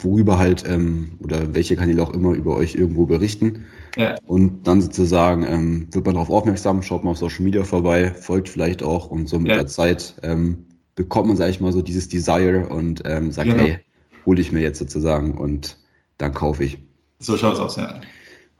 [0.00, 3.66] worüber halt ähm, oder welche Kanäle auch immer über euch irgendwo berichten.
[3.96, 4.16] Ja.
[4.26, 8.48] Und dann sozusagen ähm, wird man darauf aufmerksam, schaut mal auf Social Media vorbei, folgt
[8.48, 9.58] vielleicht auch und so mit ja.
[9.58, 13.64] der Zeit ähm, bekommt man, sag ich mal, so dieses Desire und sagt, genau.
[13.64, 13.78] hey,
[14.26, 15.76] hole ich mir jetzt sozusagen und
[16.18, 16.78] dann kaufe ich.
[17.18, 18.00] So schaut es aus, ja.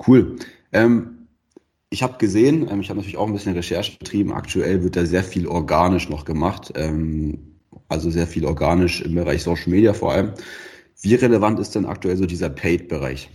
[0.05, 0.37] Cool.
[0.73, 1.24] Ähm,
[1.95, 4.33] ich habe gesehen, ähm, ich habe natürlich auch ein bisschen Recherche betrieben.
[4.33, 7.39] Aktuell wird da sehr viel organisch noch gemacht, ähm,
[7.89, 10.33] also sehr viel organisch im Bereich Social Media vor allem.
[11.01, 13.31] Wie relevant ist denn aktuell so dieser Paid-Bereich?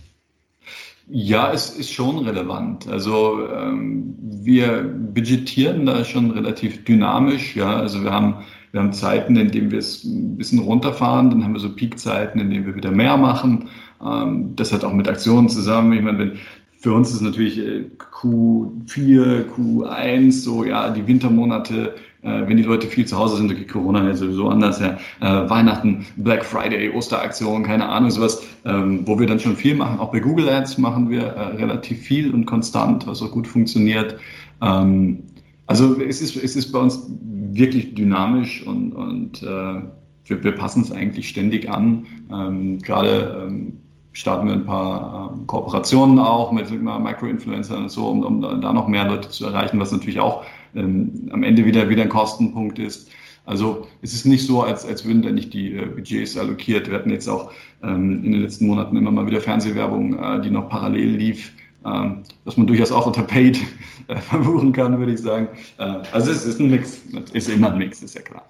[1.08, 2.86] Ja, es ist schon relevant.
[2.86, 7.56] Also ähm, wir budgetieren da schon relativ dynamisch.
[7.56, 11.42] Ja, also wir haben wir haben Zeiten, in denen wir es ein bisschen runterfahren, dann
[11.42, 13.68] haben wir so Peakzeiten, in denen wir wieder mehr machen.
[14.04, 15.92] Ähm, das hat auch mit Aktionen zusammen.
[15.92, 16.38] Ich meine, wenn
[16.80, 17.60] für uns ist natürlich
[17.98, 23.66] Q4, Q1, so ja, die Wintermonate, äh, wenn die Leute viel zu Hause sind, okay,
[23.66, 29.18] Corona ja sowieso anders, ja, äh, Weihnachten, Black Friday, Osteraktion, keine Ahnung, sowas, ähm, wo
[29.18, 30.00] wir dann schon viel machen.
[30.00, 34.16] Auch bei Google Ads machen wir äh, relativ viel und konstant, was auch gut funktioniert.
[34.62, 35.24] Ähm,
[35.66, 37.10] also es ist, es ist bei uns
[37.52, 39.82] wirklich dynamisch und, und äh,
[40.24, 42.06] wir, wir passen es eigentlich ständig an.
[42.32, 43.80] Ähm, gerade ähm,
[44.12, 48.88] starten wir ein paar äh, Kooperationen auch mit Micro-Influencern und so, um, um, da noch
[48.88, 50.44] mehr Leute zu erreichen, was natürlich auch
[50.74, 53.10] ähm, am Ende wieder, wieder ein Kostenpunkt ist.
[53.46, 56.88] Also es ist nicht so, als, als würden da nicht die äh, Budgets allokiert.
[56.88, 60.50] Wir hatten jetzt auch ähm, in den letzten Monaten immer mal wieder Fernsehwerbung, äh, die
[60.50, 61.52] noch parallel lief,
[61.84, 63.60] ähm, was man durchaus auch unter Paid
[64.08, 65.48] äh, verbuchen kann, würde ich sagen.
[65.78, 67.00] Äh, also es ist ein Mix,
[67.32, 68.44] ist immer ein Mix, ist ja klar.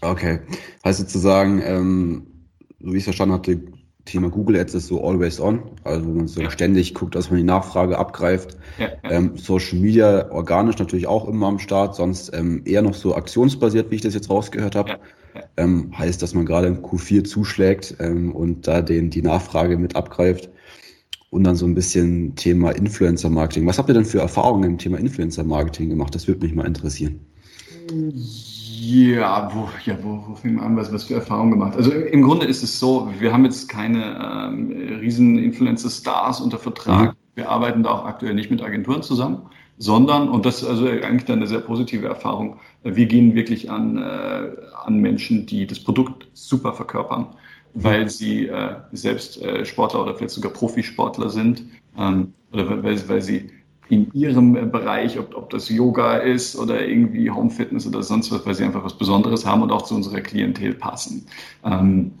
[0.00, 0.40] Okay,
[0.84, 2.26] heißt sozusagen, ähm,
[2.80, 3.62] so wie ich es verstanden hatte,
[4.04, 6.50] Thema Google Ads ist so always on, also wenn man so ja.
[6.50, 8.56] ständig guckt, dass man die Nachfrage abgreift.
[8.78, 9.10] Ja, ja.
[9.10, 13.90] Ähm, Social Media organisch natürlich auch immer am Start, sonst ähm, eher noch so aktionsbasiert,
[13.90, 14.98] wie ich das jetzt rausgehört habe.
[15.56, 19.96] Ähm, heißt, dass man gerade im Q4 zuschlägt ähm, und da den die Nachfrage mit
[19.96, 20.50] abgreift.
[21.30, 23.66] Und dann so ein bisschen Thema Influencer Marketing.
[23.66, 26.14] Was habt ihr denn für Erfahrungen im Thema Influencer Marketing gemacht?
[26.14, 27.18] Das würde mich mal interessieren.
[28.80, 31.76] Ja, wo, ja, wo, wo fing man an, was, was für Erfahrungen gemacht?
[31.76, 37.10] Also im Grunde ist es so, wir haben jetzt keine ähm, riesen Influencer-Stars unter Vertrag.
[37.10, 37.16] Mhm.
[37.36, 39.42] Wir arbeiten da auch aktuell nicht mit Agenturen zusammen,
[39.78, 43.98] sondern, und das ist also eigentlich dann eine sehr positive Erfahrung, wir gehen wirklich an,
[43.98, 44.50] äh,
[44.84, 47.26] an Menschen, die das Produkt super verkörpern,
[47.74, 51.64] weil sie äh, selbst äh, Sportler oder vielleicht sogar Profisportler sind
[51.98, 53.50] ähm, oder weil, weil sie
[53.88, 58.44] in ihrem Bereich, ob, ob das Yoga ist oder irgendwie Home Fitness oder sonst was,
[58.46, 61.26] weil sie einfach was Besonderes haben und auch zu unserer Klientel passen.
[61.64, 62.12] Ähm,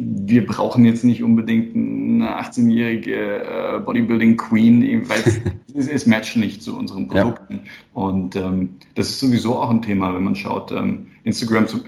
[0.00, 5.22] wir brauchen jetzt nicht unbedingt eine 18-jährige äh, Bodybuilding Queen, weil
[5.74, 7.54] es, es matcht nicht zu unseren Produkten.
[7.54, 7.70] Ja.
[7.94, 10.70] Und ähm, das ist sowieso auch ein Thema, wenn man schaut.
[10.70, 11.80] Ähm, Instagram, zum,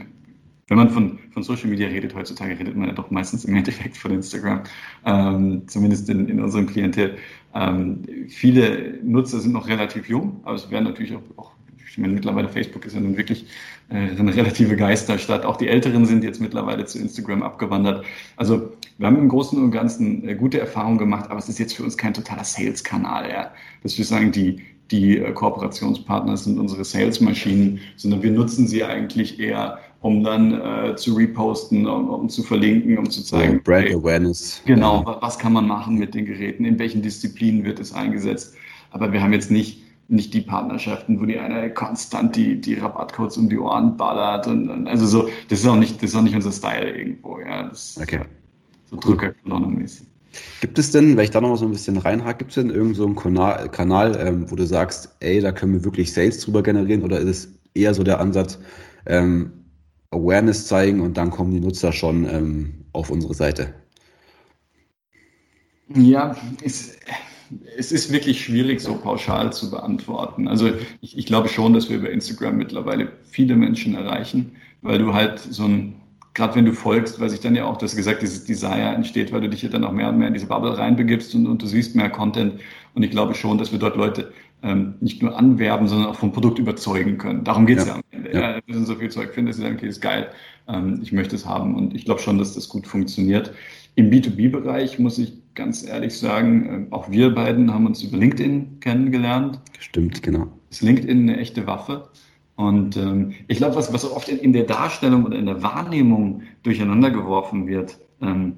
[0.71, 3.97] wenn man von, von Social Media redet, heutzutage redet man ja doch meistens im Endeffekt
[3.97, 4.63] von Instagram,
[5.05, 7.17] ähm, zumindest in, in unserem Klientel.
[7.55, 11.51] Ähm, viele Nutzer sind noch relativ jung, aber es werden natürlich auch, auch
[11.91, 13.47] ich meine, mittlerweile Facebook ist ja nun wirklich
[13.89, 15.45] äh, eine relative Geisterstadt.
[15.45, 18.05] Auch die Älteren sind jetzt mittlerweile zu Instagram abgewandert.
[18.37, 21.75] Also wir haben im Großen und Ganzen äh, gute Erfahrungen gemacht, aber es ist jetzt
[21.75, 23.29] für uns kein totaler Sales-Kanal.
[23.29, 23.51] Ja.
[23.83, 24.61] Dass wir sagen, die,
[24.93, 30.97] die äh, Kooperationspartner sind unsere Sales-Maschinen, sondern wir nutzen sie eigentlich eher um dann äh,
[30.97, 33.55] zu reposten, um, um, zu verlinken, um zu zeigen.
[33.55, 34.63] Ja, Brand Awareness.
[34.65, 35.19] Genau, ja.
[35.21, 38.55] was kann man machen mit den Geräten, in welchen Disziplinen wird es eingesetzt.
[38.91, 43.37] Aber wir haben jetzt nicht, nicht die Partnerschaften, wo die eine konstant die, die Rabattcodes
[43.37, 44.47] um die Ohren ballert.
[44.47, 47.39] Und, und, also so, das ist auch nicht, das ist auch nicht unser Style irgendwo.
[47.39, 47.65] Ja.
[47.65, 48.21] Das, okay.
[48.87, 50.07] So Drückerkolonnenmäßig.
[50.61, 52.71] Gibt es denn, wenn ich da noch mal so ein bisschen reinhake, gibt es denn
[52.71, 56.63] irgendeinen so Kanal, Kanal ähm, wo du sagst, ey, da können wir wirklich Sales drüber
[56.63, 58.59] generieren oder ist es eher so der Ansatz,
[59.07, 59.51] ähm,
[60.11, 63.75] Awareness zeigen und dann kommen die Nutzer schon ähm, auf unsere Seite?
[65.95, 66.97] Ja, es,
[67.77, 70.49] es ist wirklich schwierig, so pauschal zu beantworten.
[70.49, 75.15] Also ich, ich glaube schon, dass wir über Instagram mittlerweile viele Menschen erreichen, weil du
[75.15, 76.01] halt so ein
[76.35, 79.41] gerade wenn du folgst, weil sich dann ja auch, das gesagt, dieses Desire entsteht, weil
[79.41, 81.67] du dich ja dann auch mehr und mehr in diese Bubble reinbegibst und, und du
[81.67, 82.61] siehst mehr Content.
[82.95, 86.33] Und ich glaube schon, dass wir dort Leute ähm, nicht nur anwerben, sondern auch vom
[86.33, 87.45] Produkt überzeugen können.
[87.45, 87.93] Darum geht es ja.
[87.93, 87.97] ja.
[87.97, 88.33] am Ende.
[88.33, 88.57] Ja.
[88.57, 90.29] Ja, wenn so viel Zeug finden, dass sie sagen, okay, ist geil,
[90.69, 91.75] ähm, ich möchte es haben.
[91.75, 93.53] Und ich glaube schon, dass das gut funktioniert.
[93.95, 98.81] Im B2B-Bereich muss ich ganz ehrlich sagen, äh, auch wir beiden haben uns über LinkedIn
[98.81, 99.61] kennengelernt.
[99.79, 100.49] Stimmt, genau.
[100.71, 102.09] Ist LinkedIn eine echte Waffe?
[102.57, 106.43] Und ähm, ich glaube, was, was oft in, in, der Darstellung oder in der Wahrnehmung
[106.63, 108.57] durcheinander geworfen wird, ähm,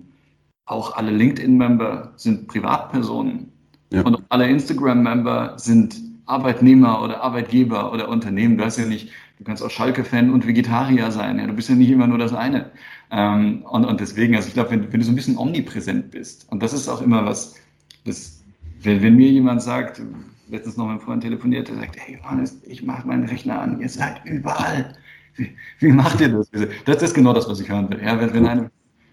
[0.65, 3.52] auch alle LinkedIn-Member sind Privatpersonen
[3.93, 4.03] ja.
[4.03, 8.57] und alle Instagram-Member sind Arbeitnehmer oder Arbeitgeber oder Unternehmen.
[8.57, 11.39] Du hast ja nicht, du kannst auch Schalke-Fan und Vegetarier sein.
[11.39, 12.71] Ja, du bist ja nicht immer nur das eine.
[13.11, 16.51] Ähm, und, und deswegen, also ich glaube, wenn, wenn du so ein bisschen omnipräsent bist,
[16.51, 17.57] und das ist auch immer was,
[18.05, 18.43] das,
[18.81, 20.01] wenn, wenn mir jemand sagt,
[20.49, 23.81] letztens noch mit einem Freund telefoniert, der sagt, hey Johannes, ich mache meinen Rechner an,
[23.81, 24.95] ihr seid überall.
[25.35, 26.51] Wie, wie macht ihr das?
[26.85, 28.01] Das ist genau das, was ich hören will.
[28.03, 28.71] Ja, wenn, wenn eine,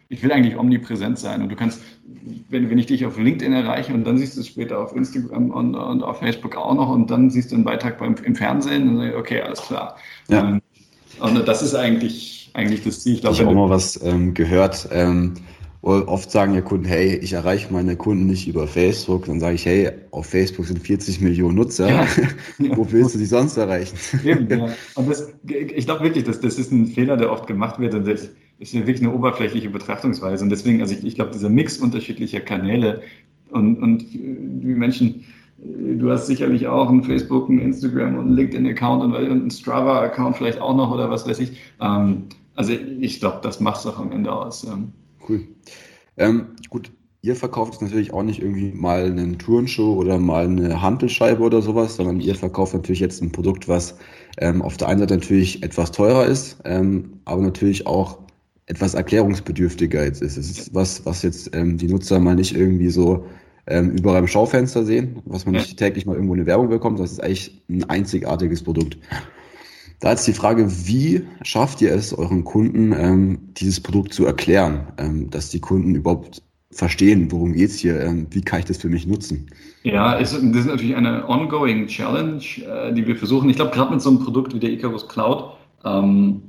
[0.09, 1.81] ich will eigentlich omnipräsent sein und du kannst,
[2.49, 5.51] wenn, wenn ich dich auf LinkedIn erreiche und dann siehst du es später auf Instagram
[5.51, 8.87] und, und auf Facebook auch noch und dann siehst du einen Beitrag beim, im Fernsehen,
[8.87, 9.95] dann sage ich, okay, alles klar.
[10.27, 10.49] Ja.
[10.49, 10.61] Ähm,
[11.19, 13.15] und das ist eigentlich, eigentlich das Ziel.
[13.15, 14.87] Ich, glaub, ich habe auch mal was ähm, gehört.
[14.91, 15.33] Ähm,
[15.81, 19.25] Oft sagen ja Kunden, hey, ich erreiche meine Kunden nicht über Facebook.
[19.27, 21.89] Dann sage ich, hey, auf Facebook sind 40 Millionen Nutzer.
[21.89, 22.07] Ja.
[22.75, 23.97] Wo willst du die sonst erreichen?
[24.25, 24.67] Eben, ja.
[24.95, 28.05] Und das, ich glaube wirklich, dass das ist ein Fehler, der oft gemacht wird und
[28.05, 28.29] das
[28.59, 30.43] ist wirklich eine oberflächliche Betrachtungsweise.
[30.43, 33.01] Und deswegen, also ich, ich glaube, dieser Mix unterschiedlicher Kanäle
[33.51, 35.23] und, und die Menschen,
[35.57, 40.61] du hast sicherlich auch einen Facebook, einen Instagram und einen LinkedIn-Account und einen Strava-Account vielleicht
[40.61, 41.57] auch noch oder was weiß ich.
[41.81, 42.23] Ähm,
[42.55, 44.67] also ich glaube, das macht es auch am Ende aus.
[45.27, 45.47] Cool.
[46.17, 46.91] Ähm, gut,
[47.21, 51.61] ihr verkauft jetzt natürlich auch nicht irgendwie mal einen Turnschuh oder mal eine Handelscheibe oder
[51.61, 53.97] sowas, sondern ihr verkauft natürlich jetzt ein Produkt, was
[54.37, 58.19] ähm, auf der einen Seite natürlich etwas teurer ist, ähm, aber natürlich auch
[58.69, 60.37] etwas erklärungsbedürftiger jetzt ist.
[60.37, 63.25] Es ist was, was jetzt ähm, die Nutzer mal nicht irgendwie so
[63.67, 66.99] ähm, überall im Schaufenster sehen, was man nicht täglich mal irgendwo eine Werbung bekommt.
[66.99, 68.97] Das ist eigentlich ein einzigartiges Produkt.
[69.99, 74.87] Da ist die Frage, wie schafft ihr es, euren Kunden ähm, dieses Produkt zu erklären,
[74.97, 78.89] ähm, dass die Kunden überhaupt verstehen, worum geht's hier, ähm, wie kann ich das für
[78.89, 79.47] mich nutzen?
[79.81, 83.49] Ja, es, das ist natürlich eine ongoing Challenge, äh, die wir versuchen.
[83.49, 86.43] Ich glaube, gerade mit so einem Produkt wie der Icarus Cloud ähm,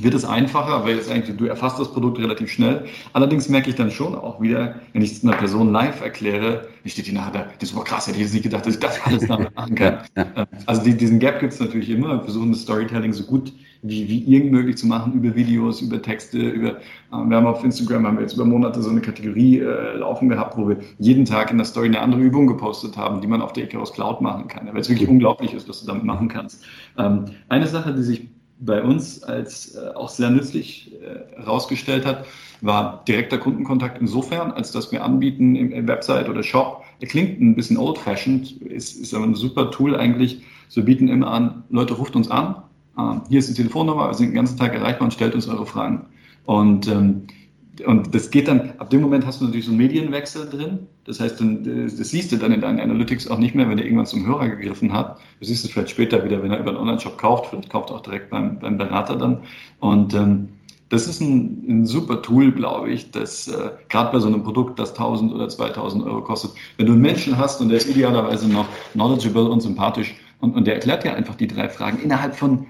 [0.00, 2.84] wird es einfacher, weil es eigentlich, du erfasst das Produkt relativ schnell.
[3.12, 6.90] Allerdings merke ich dann schon auch wieder, wenn ich es einer Person live erkläre, wie
[6.90, 8.80] steht die nachher da, das ist aber krass, hätte ich jetzt nicht gedacht, dass ich
[8.80, 9.98] das alles damit machen kann.
[10.16, 10.46] Ja.
[10.66, 12.08] Also die, diesen Gap gibt es natürlich immer.
[12.08, 16.00] Wir versuchen das Storytelling so gut wie, wie irgend möglich zu machen, über Videos, über
[16.00, 16.80] Texte, über, äh,
[17.10, 20.56] wir haben auf Instagram, haben wir jetzt über Monate so eine Kategorie äh, laufen gehabt,
[20.56, 23.52] wo wir jeden Tag in der Story eine andere Übung gepostet haben, die man auf
[23.52, 26.64] der Icarus Cloud machen kann, weil es wirklich unglaublich ist, was du damit machen kannst.
[26.98, 32.24] Ähm, eine Sache, die sich bei uns als äh, auch sehr nützlich äh, herausgestellt hat,
[32.60, 36.82] war direkter Kundenkontakt insofern, als dass wir anbieten im, im Website oder Shop.
[37.00, 40.42] Der klingt ein bisschen old-fashioned, ist, ist aber ein super Tool eigentlich.
[40.68, 42.62] So bieten immer an, Leute, ruft uns an.
[42.96, 45.66] Äh, hier ist die Telefonnummer, wir sind den ganzen Tag erreichbar und stellt uns eure
[45.66, 46.06] Fragen.
[46.46, 47.26] Und ähm,
[47.84, 50.86] und das geht dann, ab dem Moment hast du natürlich so einen Medienwechsel drin.
[51.04, 53.84] Das heißt, dann, das siehst du dann in deinen Analytics auch nicht mehr, wenn er
[53.84, 55.18] irgendwann zum Hörer gegriffen hat.
[55.40, 57.50] Du siehst es vielleicht später wieder, wenn er über einen Online-Shop kauft.
[57.50, 59.38] Vielleicht kauft er auch direkt beim, beim Berater dann.
[59.80, 60.48] Und ähm,
[60.88, 64.78] das ist ein, ein super Tool, glaube ich, das äh, gerade bei so einem Produkt,
[64.78, 68.48] das 1000 oder 2000 Euro kostet, wenn du einen Menschen hast und der ist idealerweise
[68.48, 72.66] noch knowledgeable und sympathisch und, und der erklärt dir einfach die drei Fragen innerhalb von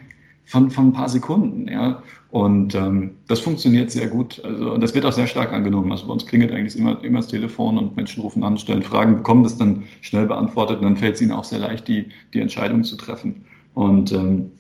[0.47, 2.03] von, von ein paar Sekunden, ja.
[2.37, 4.45] Und ähm, das funktioniert sehr gut.
[4.45, 5.91] Also und das wird auch sehr stark angenommen.
[5.91, 9.17] Also bei uns klingelt eigentlich immer, immer das Telefon und Menschen rufen an, stellen Fragen,
[9.17, 12.41] bekommen das dann schnell beantwortet und dann fällt es ihnen auch sehr leicht, die, die
[12.41, 13.47] Entscheidung zu treffen.
[13.73, 14.51] Und ähm,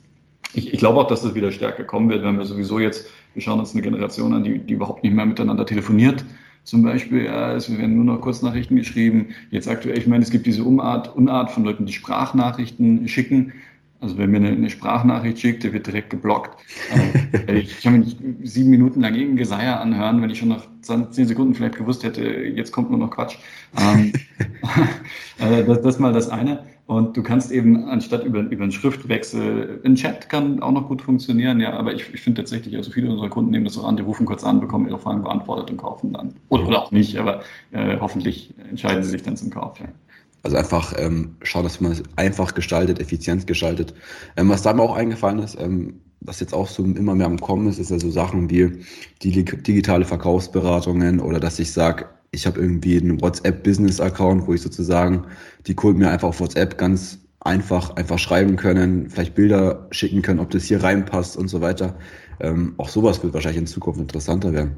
[0.54, 3.42] ich, ich glaube auch, dass das wieder stärker kommen wird, wenn wir sowieso jetzt, wir
[3.42, 6.24] schauen uns eine Generation an, die, die überhaupt nicht mehr miteinander telefoniert.
[6.64, 9.34] Zum Beispiel, ja, es werden nur noch Kurznachrichten geschrieben.
[9.50, 13.52] Jetzt aktuell, ich meine, es gibt diese Unart, Unart von Leuten, die Sprachnachrichten schicken
[14.00, 16.59] Also wenn mir eine, eine Sprachnachricht schickt, der wird direkt geblockt.
[16.92, 18.06] Ähm, ich kann mir
[18.42, 22.22] sieben Minuten lang irgendein Geseier anhören, wenn ich schon nach zehn Sekunden vielleicht gewusst hätte,
[22.22, 23.37] jetzt kommt nur noch Quatsch.
[23.78, 24.12] Ähm,
[25.38, 26.64] äh, das, das mal das eine.
[26.87, 31.02] Und du kannst eben anstatt über, über einen Schriftwechsel, ein Chat kann auch noch gut
[31.02, 33.96] funktionieren, ja, aber ich, ich finde tatsächlich, also viele unserer Kunden nehmen das auch an,
[33.96, 36.35] die rufen kurz an, bekommen ihre Fragen beantwortet und kaufen dann.
[36.48, 39.80] Oder, oder auch nicht, aber äh, hoffentlich entscheiden sie sich dann zum Kauf.
[39.80, 39.87] Ja.
[40.46, 43.94] Also einfach ähm, schauen, dass man es einfach gestaltet, effizient gestaltet.
[44.37, 47.40] Ähm, was da mir auch eingefallen ist, ähm, was jetzt auch so immer mehr am
[47.40, 48.85] Kommen ist, ist ja so Sachen wie
[49.22, 55.24] die digitale Verkaufsberatungen oder dass ich sage, ich habe irgendwie einen WhatsApp-Business-Account, wo ich sozusagen
[55.66, 60.38] die Kunden mir einfach auf WhatsApp ganz einfach einfach schreiben können, vielleicht Bilder schicken können,
[60.38, 61.96] ob das hier reinpasst und so weiter.
[62.38, 64.76] Ähm, auch sowas wird wahrscheinlich in Zukunft interessanter werden.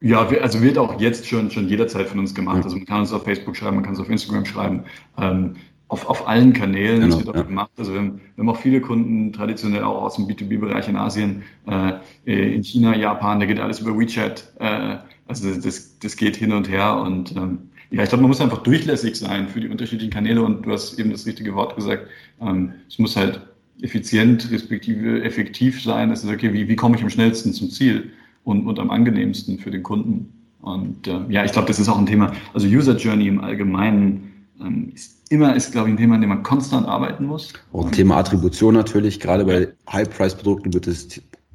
[0.00, 2.64] Ja, also wird auch jetzt schon, schon jederzeit von uns gemacht.
[2.64, 4.84] Also man kann es auf Facebook schreiben, man kann es auf Instagram schreiben,
[5.18, 5.56] ähm,
[5.88, 7.00] auf, auf allen Kanälen.
[7.00, 7.42] Genau, das wird auch ja.
[7.42, 7.70] gemacht.
[7.78, 11.42] Also wir haben, wir haben auch viele Kunden traditionell auch aus dem B2B-Bereich in Asien,
[11.66, 14.52] äh, in China, Japan, da geht alles über WeChat.
[14.58, 14.96] Äh,
[15.28, 18.62] also das, das geht hin und her und ähm, ja, ich glaube, man muss einfach
[18.62, 22.08] durchlässig sein für die unterschiedlichen Kanäle und du hast eben das richtige Wort gesagt.
[22.40, 23.40] Ähm, es muss halt
[23.80, 26.10] effizient respektive effektiv sein.
[26.10, 28.10] Das ist okay, wie, wie komme ich am schnellsten zum Ziel?
[28.46, 30.32] Und, und am angenehmsten für den Kunden.
[30.62, 32.32] Und äh, ja, ich glaube, das ist auch ein Thema.
[32.54, 36.30] Also User Journey im Allgemeinen ähm, ist immer, ist glaube ich ein Thema, an dem
[36.30, 37.52] man konstant arbeiten muss.
[37.72, 39.18] Auch ein Thema Attribution natürlich.
[39.18, 41.08] Gerade bei High-Price-Produkten wird das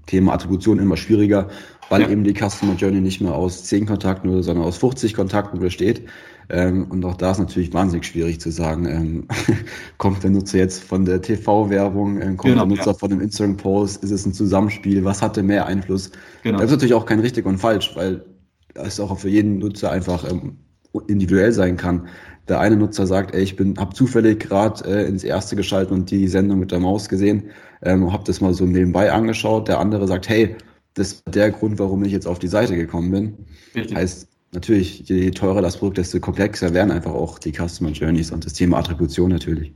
[0.06, 1.50] Thema Attribution immer schwieriger,
[1.90, 2.10] weil ja.
[2.10, 6.06] eben die Customer Journey nicht mehr aus 10 Kontakten, sondern aus 50 Kontakten besteht.
[6.52, 9.28] Ähm, und auch da ist natürlich wahnsinnig schwierig zu sagen, ähm,
[9.98, 12.94] kommt der Nutzer jetzt von der TV-Werbung, ähm, kommt genau, der Nutzer ja.
[12.94, 16.12] von dem Instagram-Post, ist es ein Zusammenspiel, was hatte mehr Einfluss?
[16.44, 16.58] Genau.
[16.58, 18.26] Da ist natürlich auch kein richtig und falsch, weil
[18.74, 20.58] es auch für jeden Nutzer einfach ähm,
[21.08, 22.08] individuell sein kann.
[22.50, 26.12] Der eine Nutzer sagt, ey, ich bin, habe zufällig gerade äh, ins erste geschaltet und
[26.12, 27.44] die Sendung mit der Maus gesehen,
[27.82, 29.70] ähm, habe das mal so nebenbei angeschaut.
[29.70, 30.58] Der andere sagt, hey,
[30.96, 33.38] das ist der Grund, warum ich jetzt auf die Seite gekommen bin.
[33.74, 33.96] Richtig.
[33.96, 38.46] Heißt, natürlich, je teurer das Produkt, desto komplexer werden einfach auch die Customer Journeys und
[38.46, 39.74] das Thema Attribution natürlich.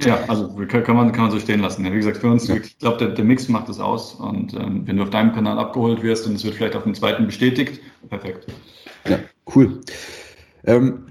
[0.00, 1.84] Ja, also kann man, kann man so stehen lassen.
[1.84, 2.56] Wie gesagt, für uns, ja.
[2.56, 4.14] ich glaube, der, der, Mix macht es aus.
[4.14, 6.94] Und ähm, wenn du auf deinem Kanal abgeholt wirst und es wird vielleicht auf dem
[6.94, 8.46] zweiten bestätigt, perfekt.
[9.08, 9.20] Ja,
[9.54, 9.80] cool.
[10.64, 11.06] Ähm,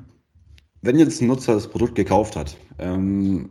[0.82, 3.50] wenn jetzt ein Nutzer das Produkt gekauft hat, ähm,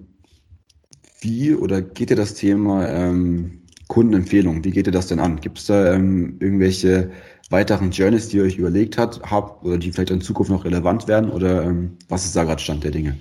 [1.21, 5.41] wie oder geht dir das Thema ähm, Kundenempfehlung, wie geht ihr das denn an?
[5.41, 7.11] Gibt es da ähm, irgendwelche
[7.53, 11.07] weiteren Journeys, die ihr euch überlegt hat, habt oder die vielleicht in Zukunft noch relevant
[11.07, 13.17] werden oder ähm, was ist da gerade Stand der Dinge?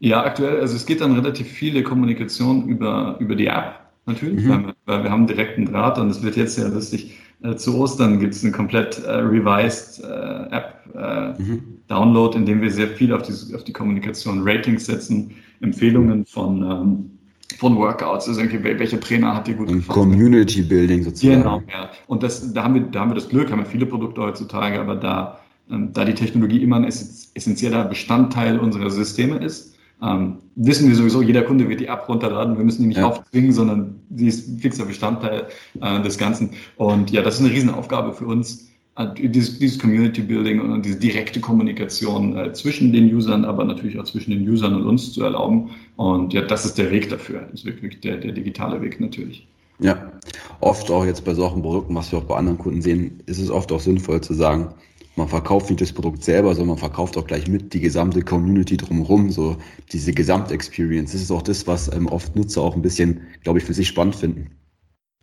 [0.00, 4.48] Ja, aktuell, also es geht dann relativ viele Kommunikation über, über die App natürlich, mhm.
[4.48, 7.76] weil, wir, weil, wir, haben direkten Draht und es wird jetzt ja lustig, äh, zu
[7.76, 11.62] Ostern gibt es eine komplett äh, revised äh, App äh, mhm.
[11.88, 16.62] Download, in dem wir sehr viel auf die, auf die Kommunikation Ratings setzen, Empfehlungen von
[16.62, 17.17] ähm,
[17.56, 19.88] von Workouts, also welcher Trainer hat dir gut gefallen?
[19.88, 21.42] Community Building sozusagen.
[21.42, 21.90] Genau, ja.
[22.06, 24.78] Und das, da haben wir, da haben wir das Glück, haben wir viele Produkte heutzutage,
[24.78, 30.88] aber da, ähm, da die Technologie immer ein essentieller Bestandteil unserer Systeme ist, ähm, wissen
[30.88, 32.56] wir sowieso, jeder Kunde wird die App runterladen.
[32.56, 33.06] Wir müssen die nicht ja.
[33.06, 35.48] aufzwingen, sondern sie ist fixer Bestandteil
[35.80, 36.50] äh, des Ganzen.
[36.76, 38.68] Und ja, das ist eine Riesenaufgabe für uns,
[39.06, 44.04] dieses, dieses Community Building und diese direkte Kommunikation äh, zwischen den Usern, aber natürlich auch
[44.04, 45.70] zwischen den Usern und uns zu erlauben.
[45.96, 47.42] Und ja, das ist der Weg dafür.
[47.50, 49.46] Das ist wirklich der, der digitale Weg natürlich.
[49.80, 50.12] Ja,
[50.60, 53.50] oft auch jetzt bei solchen Produkten, was wir auch bei anderen Kunden sehen, ist es
[53.50, 54.74] oft auch sinnvoll zu sagen,
[55.14, 58.76] man verkauft nicht das Produkt selber, sondern man verkauft auch gleich mit die gesamte Community
[58.76, 59.56] drumherum, so
[59.92, 61.12] diese Gesamtexperience.
[61.12, 63.88] Das ist auch das, was ähm, oft Nutzer auch ein bisschen, glaube ich, für sich
[63.88, 64.50] spannend finden.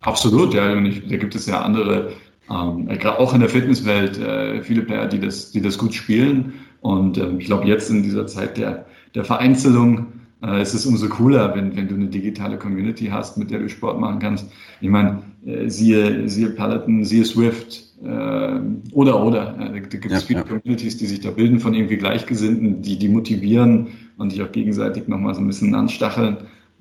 [0.00, 0.72] Absolut, ja.
[0.72, 2.12] Und ich, da gibt es ja andere
[2.48, 6.54] ähm, auch in der Fitnesswelt äh, viele Player, die das, die das gut spielen.
[6.80, 10.06] Und ähm, ich glaube, jetzt in dieser Zeit der, der Vereinzelung
[10.42, 13.68] äh, ist es umso cooler, wenn, wenn du eine digitale Community hast, mit der du
[13.68, 14.46] Sport machen kannst.
[14.80, 18.60] Ich meine, äh, siehe, siehe Peloton, siehe Swift äh,
[18.92, 19.58] oder oder.
[19.58, 20.46] Äh, da gibt es ja, viele ja.
[20.46, 25.08] Communities, die sich da bilden von irgendwie Gleichgesinnten, die, die motivieren und sich auch gegenseitig
[25.08, 26.36] nochmal so ein bisschen anstacheln.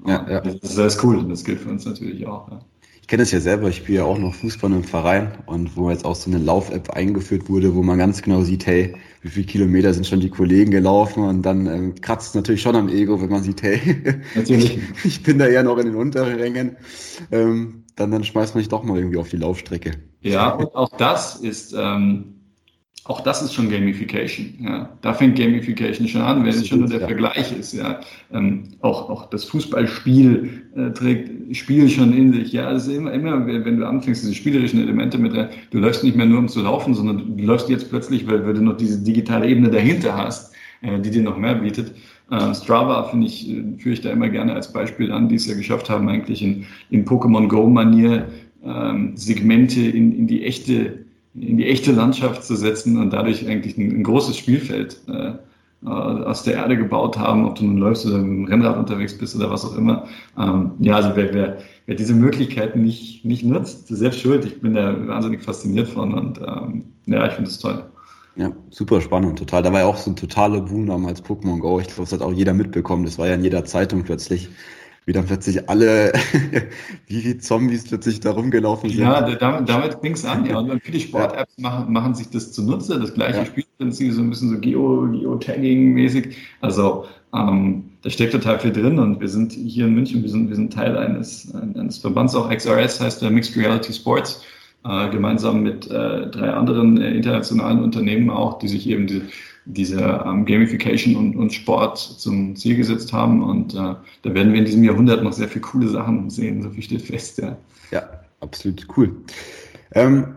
[0.06, 0.41] Ja, ja.
[0.41, 2.51] Das ist alles cool und das gilt für uns natürlich auch.
[2.51, 2.60] Ja
[3.06, 5.91] ich kenne es ja selber, ich spiele ja auch noch Fußball im Verein und wo
[5.91, 9.46] jetzt auch so eine Lauf-App eingeführt wurde, wo man ganz genau sieht, hey, wie viele
[9.46, 13.21] Kilometer sind schon die Kollegen gelaufen und dann ähm, kratzt es natürlich schon am Ego,
[13.21, 13.79] wenn man sieht, hey,
[14.34, 14.79] natürlich.
[15.04, 16.77] ich bin da eher noch in den unteren Rängen.
[17.32, 19.92] Ähm, dann, dann schmeißt man sich doch mal irgendwie auf die Laufstrecke.
[20.21, 22.35] Ja, und auch das ist ähm,
[23.08, 24.56] auch das ist schon Gamification.
[24.60, 24.89] Ja.
[25.01, 27.08] Da fängt Gamification schon an, wenn es schon nur der ja.
[27.08, 27.73] Vergleich ist.
[27.73, 27.99] Ja.
[28.33, 32.51] Ähm, auch, auch das Fußballspiel äh, trägt Spiel schon in sich.
[32.51, 36.03] Ja, es ist immer, immer, wenn du anfängst, diese spielerischen Elemente mit der, du läufst
[36.03, 38.77] nicht mehr nur um zu laufen, sondern du läufst jetzt plötzlich, weil, weil du noch
[38.77, 41.93] diese digitale Ebene dahinter hast, äh, die dir noch mehr bietet.
[42.31, 45.45] Äh, Strava finde ich, äh, führe ich da immer gerne als Beispiel an, die es
[45.45, 48.27] ja geschafft haben, eigentlich in, in Pokémon Go-Manier
[48.65, 51.04] ähm, Segmente in, in die echte
[51.40, 55.33] in die echte Landschaft zu setzen und dadurch eigentlich ein, ein großes Spielfeld äh,
[55.86, 59.36] äh, aus der Erde gebaut haben, ob du nun läufst oder dem Rennrad unterwegs bist
[59.36, 60.08] oder was auch immer.
[60.38, 64.46] Ähm, ja, also wer, wer, wer diese Möglichkeiten nicht, nicht nutzt, selbst schuld.
[64.46, 67.83] Ich bin da wahnsinnig fasziniert von und ähm, ja, ich finde es toll.
[68.38, 69.63] Ja, super spannend, total.
[69.63, 71.79] Da war ja auch so ein totaler Boom damals Pokémon Go.
[71.79, 73.06] Ich glaube, das hat auch jeder mitbekommen.
[73.06, 74.50] Das war ja in jeder Zeitung plötzlich
[75.06, 76.13] wie dann plötzlich alle,
[77.08, 78.99] wie die Zombies plötzlich da rumgelaufen sind.
[78.99, 80.58] Ja, damit, damit fing es an, ja.
[80.58, 81.69] Und viele Sport-Apps ja.
[81.69, 82.99] machen, machen sich das zunutze.
[82.99, 83.45] Das gleiche ja.
[83.45, 86.35] Spielprinzip, so ein bisschen so Geo, Geo-Tagging-mäßig.
[86.62, 90.49] Also, ähm, da steckt total viel drin und wir sind hier in München, wir sind,
[90.49, 94.43] wir sind Teil eines, eines Verbands, auch XRS heißt der Mixed Reality Sports,
[94.85, 99.23] äh, gemeinsam mit äh, drei anderen äh, internationalen Unternehmen auch, die sich eben diese
[99.66, 103.44] diese ähm, Gamification und, und, Sport zum Ziel gesetzt haben.
[103.44, 106.70] Und äh, da werden wir in diesem Jahrhundert noch sehr viele coole Sachen sehen, so
[106.70, 107.40] viel steht fest.
[107.40, 107.58] Ja,
[107.92, 108.10] ja
[108.40, 109.16] absolut cool.
[109.94, 110.36] Ähm,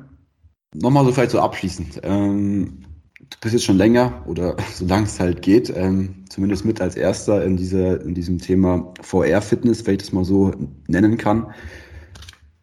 [0.75, 2.01] Nochmal so vielleicht so abschließend.
[2.03, 2.85] Ähm,
[3.19, 7.43] du bist jetzt schon länger oder solange es halt geht, ähm, zumindest mit als erster
[7.45, 10.53] in, dieser, in diesem Thema VR-Fitness, wenn ich das mal so
[10.87, 11.47] nennen kann.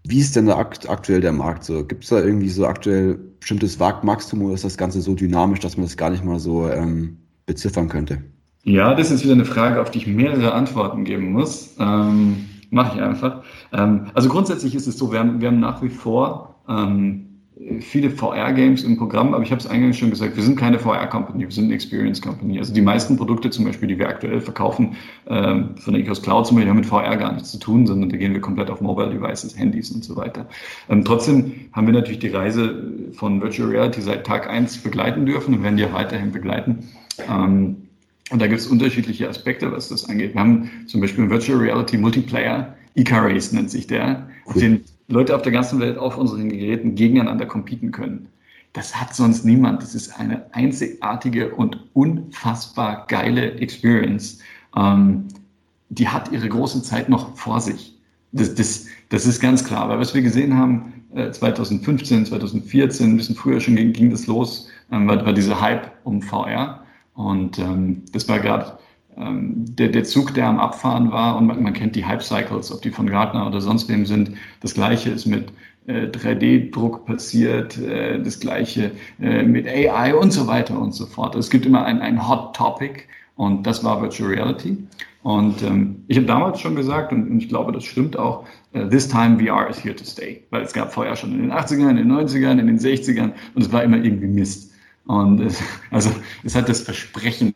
[0.08, 1.84] Wie ist denn da akt aktuell der Markt so?
[1.84, 5.78] Gibt es da irgendwie so aktuell bestimmtes Wachstum oder ist das Ganze so dynamisch, dass
[5.78, 8.24] man das gar nicht mal so ähm, beziffern könnte?
[8.64, 11.76] Ja, das ist wieder eine Frage, auf die ich mehrere Antworten geben muss.
[11.80, 13.44] Ähm, Mache ich einfach.
[13.72, 17.35] Ähm, also grundsätzlich ist es so, wir haben, wir haben nach wie vor ähm,
[17.80, 21.46] viele VR-Games im Programm, aber ich habe es eingangs schon gesagt, wir sind keine VR-Company,
[21.46, 22.60] wir sind eine Experience-Company.
[22.60, 24.98] Also die meisten Produkte zum Beispiel, die wir aktuell verkaufen,
[25.28, 28.10] ähm, von der Ecos Cloud zum Beispiel, haben mit VR gar nichts zu tun, sondern
[28.10, 30.48] da gehen wir komplett auf Mobile Devices, Handys und so weiter.
[30.90, 32.84] Ähm, trotzdem haben wir natürlich die Reise
[33.14, 36.90] von Virtual Reality seit Tag eins begleiten dürfen und werden die auch weiterhin begleiten.
[37.30, 37.78] Ähm,
[38.32, 40.34] und da gibt es unterschiedliche Aspekte, was das angeht.
[40.34, 45.42] Wir haben zum Beispiel einen Virtual Reality Multiplayer, Icarus nennt sich der, den Leute auf
[45.42, 48.28] der ganzen Welt auf unseren Geräten gegeneinander competen können.
[48.74, 49.82] Das hat sonst niemand.
[49.82, 54.40] Das ist eine einzigartige und unfassbar geile Experience.
[54.76, 55.28] Ähm,
[55.90, 57.98] die hat ihre große Zeit noch vor sich.
[58.32, 59.84] Das, das, das ist ganz klar.
[59.84, 60.94] Aber was wir gesehen haben,
[61.32, 65.62] 2015, äh, 2014, ein bisschen früher schon ging, ging das los, ähm, war, war dieser
[65.62, 66.84] Hype um VR.
[67.14, 68.78] Und ähm, das war gerade
[69.18, 72.92] der, der Zug, der am Abfahren war, und man, man kennt die Hype-Cycles, ob die
[72.92, 74.32] von Gartner oder sonst wem sind.
[74.62, 75.52] Das gleiche ist mit
[75.88, 78.92] äh, 3D-Druck passiert, äh, das gleiche
[79.22, 81.36] äh, mit AI und so weiter und so fort.
[81.36, 83.04] Es gibt immer ein, ein Hot Topic
[83.36, 84.78] und das war Virtual Reality.
[85.24, 88.46] Und ähm, ich habe damals schon gesagt, und, und ich glaube, das stimmt auch,
[88.76, 90.44] uh, this time VR is here to stay.
[90.52, 93.62] Weil es gab vorher schon in den 80ern, in den 90ern, in den 60ern und
[93.62, 94.72] es war immer irgendwie Mist.
[95.06, 95.62] Und es,
[95.92, 96.12] also
[96.44, 97.54] es hat das Versprechen,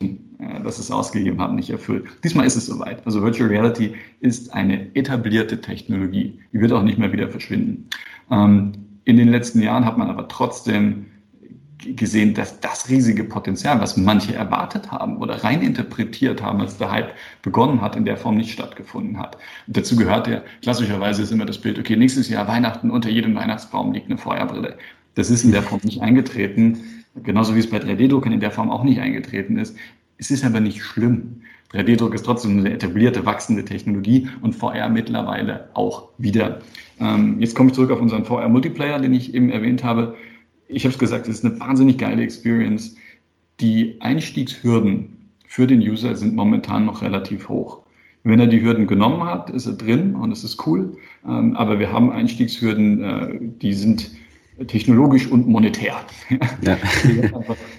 [0.69, 2.05] das es ausgegeben hat, nicht erfüllt.
[2.23, 3.05] Diesmal ist es soweit.
[3.05, 6.39] Also Virtual Reality ist eine etablierte Technologie.
[6.53, 7.89] Die wird auch nicht mehr wieder verschwinden.
[8.31, 8.73] Ähm,
[9.05, 11.07] in den letzten Jahren hat man aber trotzdem
[11.79, 17.13] gesehen, dass das riesige Potenzial, was manche erwartet haben oder reininterpretiert haben, als der Hype
[17.41, 19.37] begonnen hat, in der Form nicht stattgefunden hat.
[19.65, 23.33] Und dazu gehört ja, klassischerweise ist immer das Bild, okay, nächstes Jahr Weihnachten, unter jedem
[23.35, 24.77] Weihnachtsbaum liegt eine Feuerbrille.
[25.15, 26.79] Das ist in der Form nicht eingetreten.
[27.23, 29.75] Genauso wie es bei 3D-Druckern in der Form auch nicht eingetreten ist.
[30.19, 31.41] Es ist aber nicht schlimm.
[31.73, 36.59] 3D-Druck ist trotzdem eine etablierte, wachsende Technologie und VR mittlerweile auch wieder.
[36.99, 40.15] Ähm, jetzt komme ich zurück auf unseren VR-Multiplayer, den ich eben erwähnt habe.
[40.67, 42.95] Ich habe es gesagt, es ist eine wahnsinnig geile Experience.
[43.61, 47.83] Die Einstiegshürden für den User sind momentan noch relativ hoch.
[48.23, 50.97] Wenn er die Hürden genommen hat, ist er drin und es ist cool.
[51.25, 54.11] Ähm, aber wir haben Einstiegshürden, äh, die sind
[54.67, 55.95] technologisch und monetär.
[56.61, 56.77] Ja.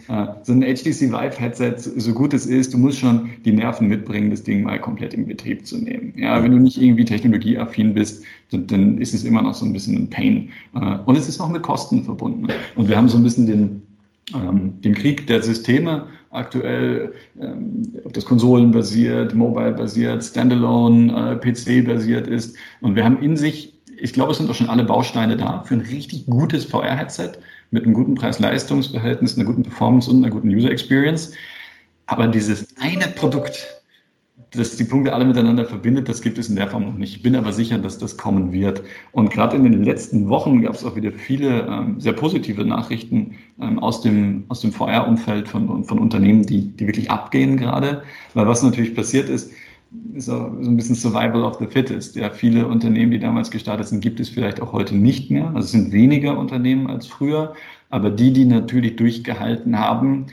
[0.09, 3.87] Äh, so ein HTC Vive Headset, so gut es ist, du musst schon die Nerven
[3.87, 6.13] mitbringen, das Ding mal komplett in Betrieb zu nehmen.
[6.17, 9.95] Ja, wenn du nicht irgendwie technologieaffin bist, dann ist es immer noch so ein bisschen
[9.97, 10.49] ein Pain.
[10.75, 12.49] Äh, und es ist auch mit Kosten verbunden.
[12.75, 13.83] Und wir haben so ein bisschen den,
[14.35, 21.37] ähm, den Krieg der Systeme aktuell, ähm, ob das Konsolen basiert, mobile basiert, Standalone, äh,
[21.37, 22.57] PC basiert ist.
[22.81, 25.75] Und wir haben in sich ich glaube, es sind doch schon alle Bausteine da für
[25.75, 27.33] ein richtig gutes VR-Headset
[27.71, 31.33] mit einem guten Preis-Leistungs-Verhältnis, einer guten Performance und einer guten User-Experience.
[32.07, 33.69] Aber dieses eine Produkt,
[34.53, 37.17] das die Punkte alle miteinander verbindet, das gibt es in der Form noch nicht.
[37.17, 38.83] Ich bin aber sicher, dass das kommen wird.
[39.13, 43.37] Und gerade in den letzten Wochen gab es auch wieder viele ähm, sehr positive Nachrichten
[43.61, 48.03] ähm, aus dem, aus dem VR-Umfeld von, von Unternehmen, die, die wirklich abgehen gerade.
[48.35, 49.53] Weil was natürlich passiert ist,
[49.93, 52.17] auch so ein bisschen Survival of the Fittest.
[52.17, 55.49] Ja, viele Unternehmen, die damals gestartet sind, gibt es vielleicht auch heute nicht mehr.
[55.49, 57.55] Also es sind weniger Unternehmen als früher.
[57.91, 60.27] Aber die, die natürlich durchgehalten haben,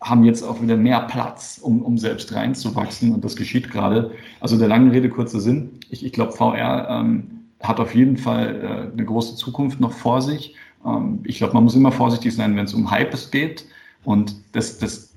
[0.00, 4.12] haben jetzt auch wieder mehr Platz, um, um selbst reinzuwachsen und das geschieht gerade.
[4.40, 5.70] Also der langen Rede kurzer Sinn.
[5.90, 10.22] Ich, ich glaube, VR ähm, hat auf jeden Fall äh, eine große Zukunft noch vor
[10.22, 10.54] sich.
[10.86, 13.64] Ähm, ich glaube, man muss immer vorsichtig sein, wenn es um Hypes geht.
[14.04, 15.07] Und das, das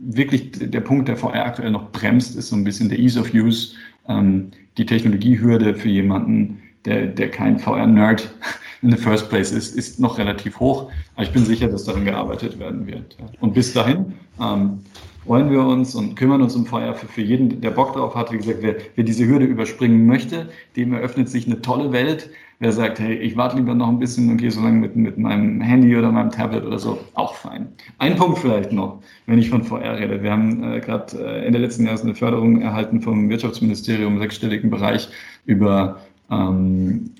[0.00, 3.32] wirklich der Punkt, der VR aktuell noch bremst, ist so ein bisschen der Ease of
[3.34, 3.74] Use,
[4.08, 8.32] ähm, die Technologiehürde für jemanden, der, der kein VR-Nerd
[8.82, 10.90] in the first place ist, ist noch relativ hoch.
[11.14, 13.16] Aber ich bin sicher, dass daran gearbeitet werden wird.
[13.40, 14.80] Und bis dahin ähm,
[15.26, 18.32] freuen wir uns und kümmern uns um VR für, für jeden, der Bock drauf hat.
[18.32, 22.30] Wie gesagt, wer, wer diese Hürde überspringen möchte, dem eröffnet sich eine tolle Welt.
[22.62, 25.16] Wer sagt, hey, ich warte lieber noch ein bisschen und gehe so lange mit, mit
[25.16, 27.68] meinem Handy oder meinem Tablet oder so, auch fein.
[27.96, 30.22] Ein Punkt vielleicht noch, wenn ich von VR rede.
[30.22, 34.68] Wir haben äh, gerade äh, Ende letzten Jahres eine Förderung erhalten vom Wirtschaftsministerium im sechsstelligen
[34.68, 35.08] Bereich
[35.46, 36.00] über
[36.30, 37.12] ähm,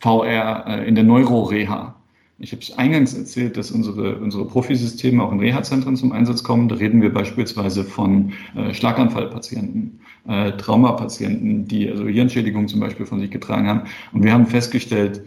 [0.00, 1.94] VR äh, in der Neuroreha.
[2.42, 6.68] Ich habe es eingangs erzählt, dass unsere, unsere Profisysteme auch in Reha-Zentren zum Einsatz kommen.
[6.68, 13.20] Da reden wir beispielsweise von äh, Schlaganfallpatienten, äh, Traumapatienten, die also Hirnschädigungen zum Beispiel von
[13.20, 13.82] sich getragen haben.
[14.12, 15.22] Und wir haben festgestellt,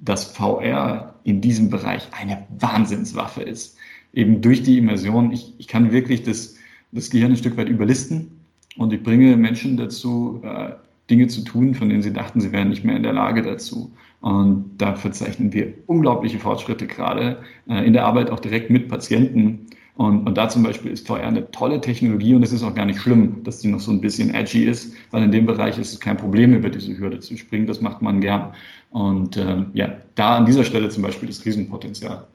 [0.00, 3.76] dass VR in diesem Bereich eine Wahnsinnswaffe ist.
[4.12, 5.32] Eben durch die Immersion.
[5.32, 6.54] Ich, ich kann wirklich das,
[6.92, 8.30] das Gehirn ein Stück weit überlisten
[8.76, 10.70] und ich bringe Menschen dazu, äh,
[11.10, 13.90] Dinge zu tun, von denen sie dachten, sie wären nicht mehr in der Lage dazu.
[14.22, 19.66] Und da verzeichnen wir unglaubliche Fortschritte gerade äh, in der Arbeit auch direkt mit Patienten.
[19.96, 22.86] Und, und da zum Beispiel ist VR eine tolle Technologie und es ist auch gar
[22.86, 25.92] nicht schlimm, dass die noch so ein bisschen edgy ist, weil in dem Bereich ist
[25.92, 27.66] es kein Problem, über diese Hürde zu springen.
[27.66, 28.54] Das macht man gern.
[28.90, 32.26] Und äh, ja, da an dieser Stelle zum Beispiel das Riesenpotenzial.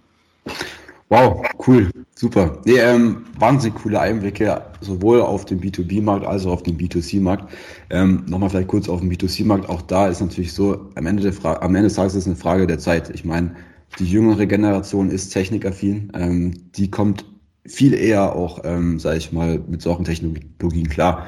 [1.10, 2.62] Wow, cool, super.
[2.66, 7.50] Nee, ähm, wahnsinnig coole Einblicke, sowohl auf den B2B-Markt als auch auf den B2C-Markt.
[7.90, 9.70] Ähm, Nochmal vielleicht kurz auf den B2C-Markt.
[9.70, 12.28] Auch da ist natürlich so, am Ende, der Fra am Ende des Tages ist es
[12.28, 13.10] eine Frage der Zeit.
[13.12, 13.56] Ich meine,
[14.00, 16.12] die jüngere Generation ist technikaffin.
[16.14, 17.24] Ähm, die kommt
[17.66, 21.28] viel eher auch, ähm, sage ich mal, mit solchen Technologien klar.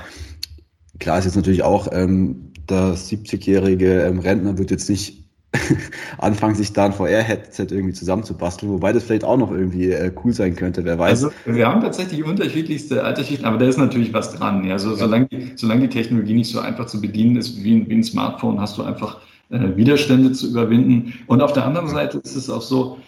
[1.00, 5.19] Klar ist jetzt natürlich auch, ähm, der 70-jährige ähm, Rentner wird jetzt nicht
[6.20, 10.32] anfangen, sich da ein VR-Headset irgendwie zusammenzubasteln, wobei das vielleicht auch noch irgendwie äh, cool
[10.32, 11.10] sein könnte, wer weiß.
[11.10, 14.64] Also wir haben tatsächlich unterschiedlichste Altersschichten, aber da ist natürlich was dran.
[14.64, 14.74] Ja.
[14.74, 14.97] Also, ja.
[14.97, 18.04] solange, die, solange die Technologie nicht so einfach zu bedienen ist wie ein, wie ein
[18.04, 21.14] Smartphone, hast du einfach äh, Widerstände zu überwinden.
[21.26, 23.00] Und auf der anderen Seite ist es auch so,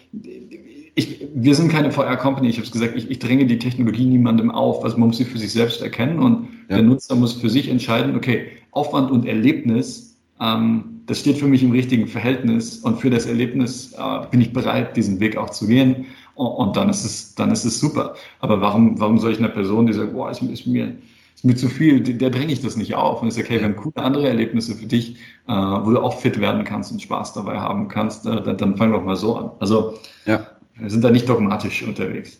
[0.94, 4.50] ich, wir sind keine VR-Company, ich habe es gesagt, ich, ich dränge die Technologie niemandem
[4.50, 4.84] auf.
[4.84, 6.76] Also man muss sie für sich selbst erkennen und ja.
[6.76, 11.62] der Nutzer muss für sich entscheiden, okay, Aufwand und Erlebnis ähm, das steht für mich
[11.62, 15.66] im richtigen Verhältnis und für das Erlebnis äh, bin ich bereit, diesen Weg auch zu
[15.66, 18.14] gehen und, und, dann ist es, dann ist es super.
[18.40, 20.96] Aber warum, warum soll ich einer Person, die sagt, boah, ist, ist mir,
[21.34, 23.20] ist mir zu viel, der dränge ich das nicht auf.
[23.20, 25.16] Und ich sage, okay, wenn coole andere Erlebnisse für dich,
[25.48, 28.76] äh, wo du auch fit werden kannst und Spaß dabei haben kannst, äh, dann, dann
[28.76, 29.50] fang doch mal so an.
[29.58, 29.94] Also
[30.24, 30.46] ja.
[30.76, 32.38] wir sind da nicht dogmatisch unterwegs.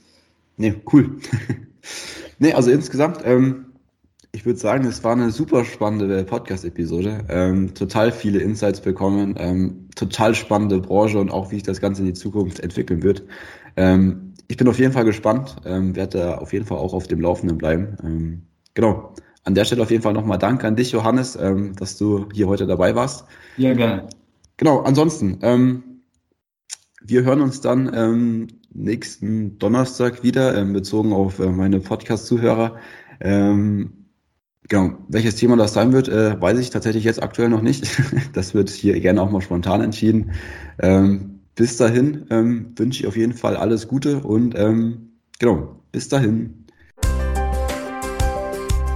[0.57, 1.19] Nee, cool.
[2.39, 3.67] nee, also insgesamt, ähm,
[4.35, 7.27] ich würde sagen, es war eine super spannende Podcast-Episode.
[7.29, 12.01] Ähm, total viele Insights bekommen, ähm, total spannende Branche und auch wie sich das Ganze
[12.01, 13.23] in die Zukunft entwickeln wird.
[13.77, 17.07] Ähm, ich bin auf jeden Fall gespannt, ähm, werde da auf jeden Fall auch auf
[17.09, 17.97] dem Laufenden bleiben.
[18.03, 19.15] Ähm, genau.
[19.45, 22.47] An der Stelle auf jeden Fall nochmal Dank an dich, Johannes, ähm, dass du hier
[22.49, 23.27] heute dabei warst.
[23.59, 24.09] Ja, gerne.
[24.57, 25.39] Genau, ansonsten,
[27.03, 32.77] wir hören uns dann nächsten Donnerstag wieder, bezogen auf äh, meine Podcast-Zuhörer.
[33.21, 34.02] Ähm,
[34.69, 37.87] Genau, welches Thema das sein wird, äh, weiß ich tatsächlich jetzt aktuell noch nicht.
[38.33, 40.33] Das wird hier gerne auch mal spontan entschieden.
[40.79, 46.09] Ähm, bis dahin ähm, wünsche ich auf jeden Fall alles Gute und ähm, genau, bis
[46.09, 46.62] dahin.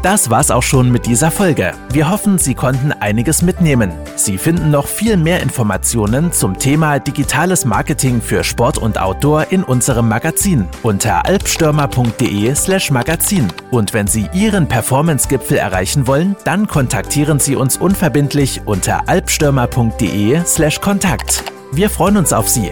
[0.07, 1.73] Das war's auch schon mit dieser Folge.
[1.91, 3.91] Wir hoffen, Sie konnten einiges mitnehmen.
[4.15, 9.65] Sie finden noch viel mehr Informationen zum Thema digitales Marketing für Sport und Outdoor in
[9.65, 13.49] unserem Magazin unter alpstürmer.de/slash Magazin.
[13.73, 21.43] Und wenn Sie Ihren Performance-Gipfel erreichen wollen, dann kontaktieren Sie uns unverbindlich unter alpstürmer.de/slash Kontakt.
[21.73, 22.71] Wir freuen uns auf Sie.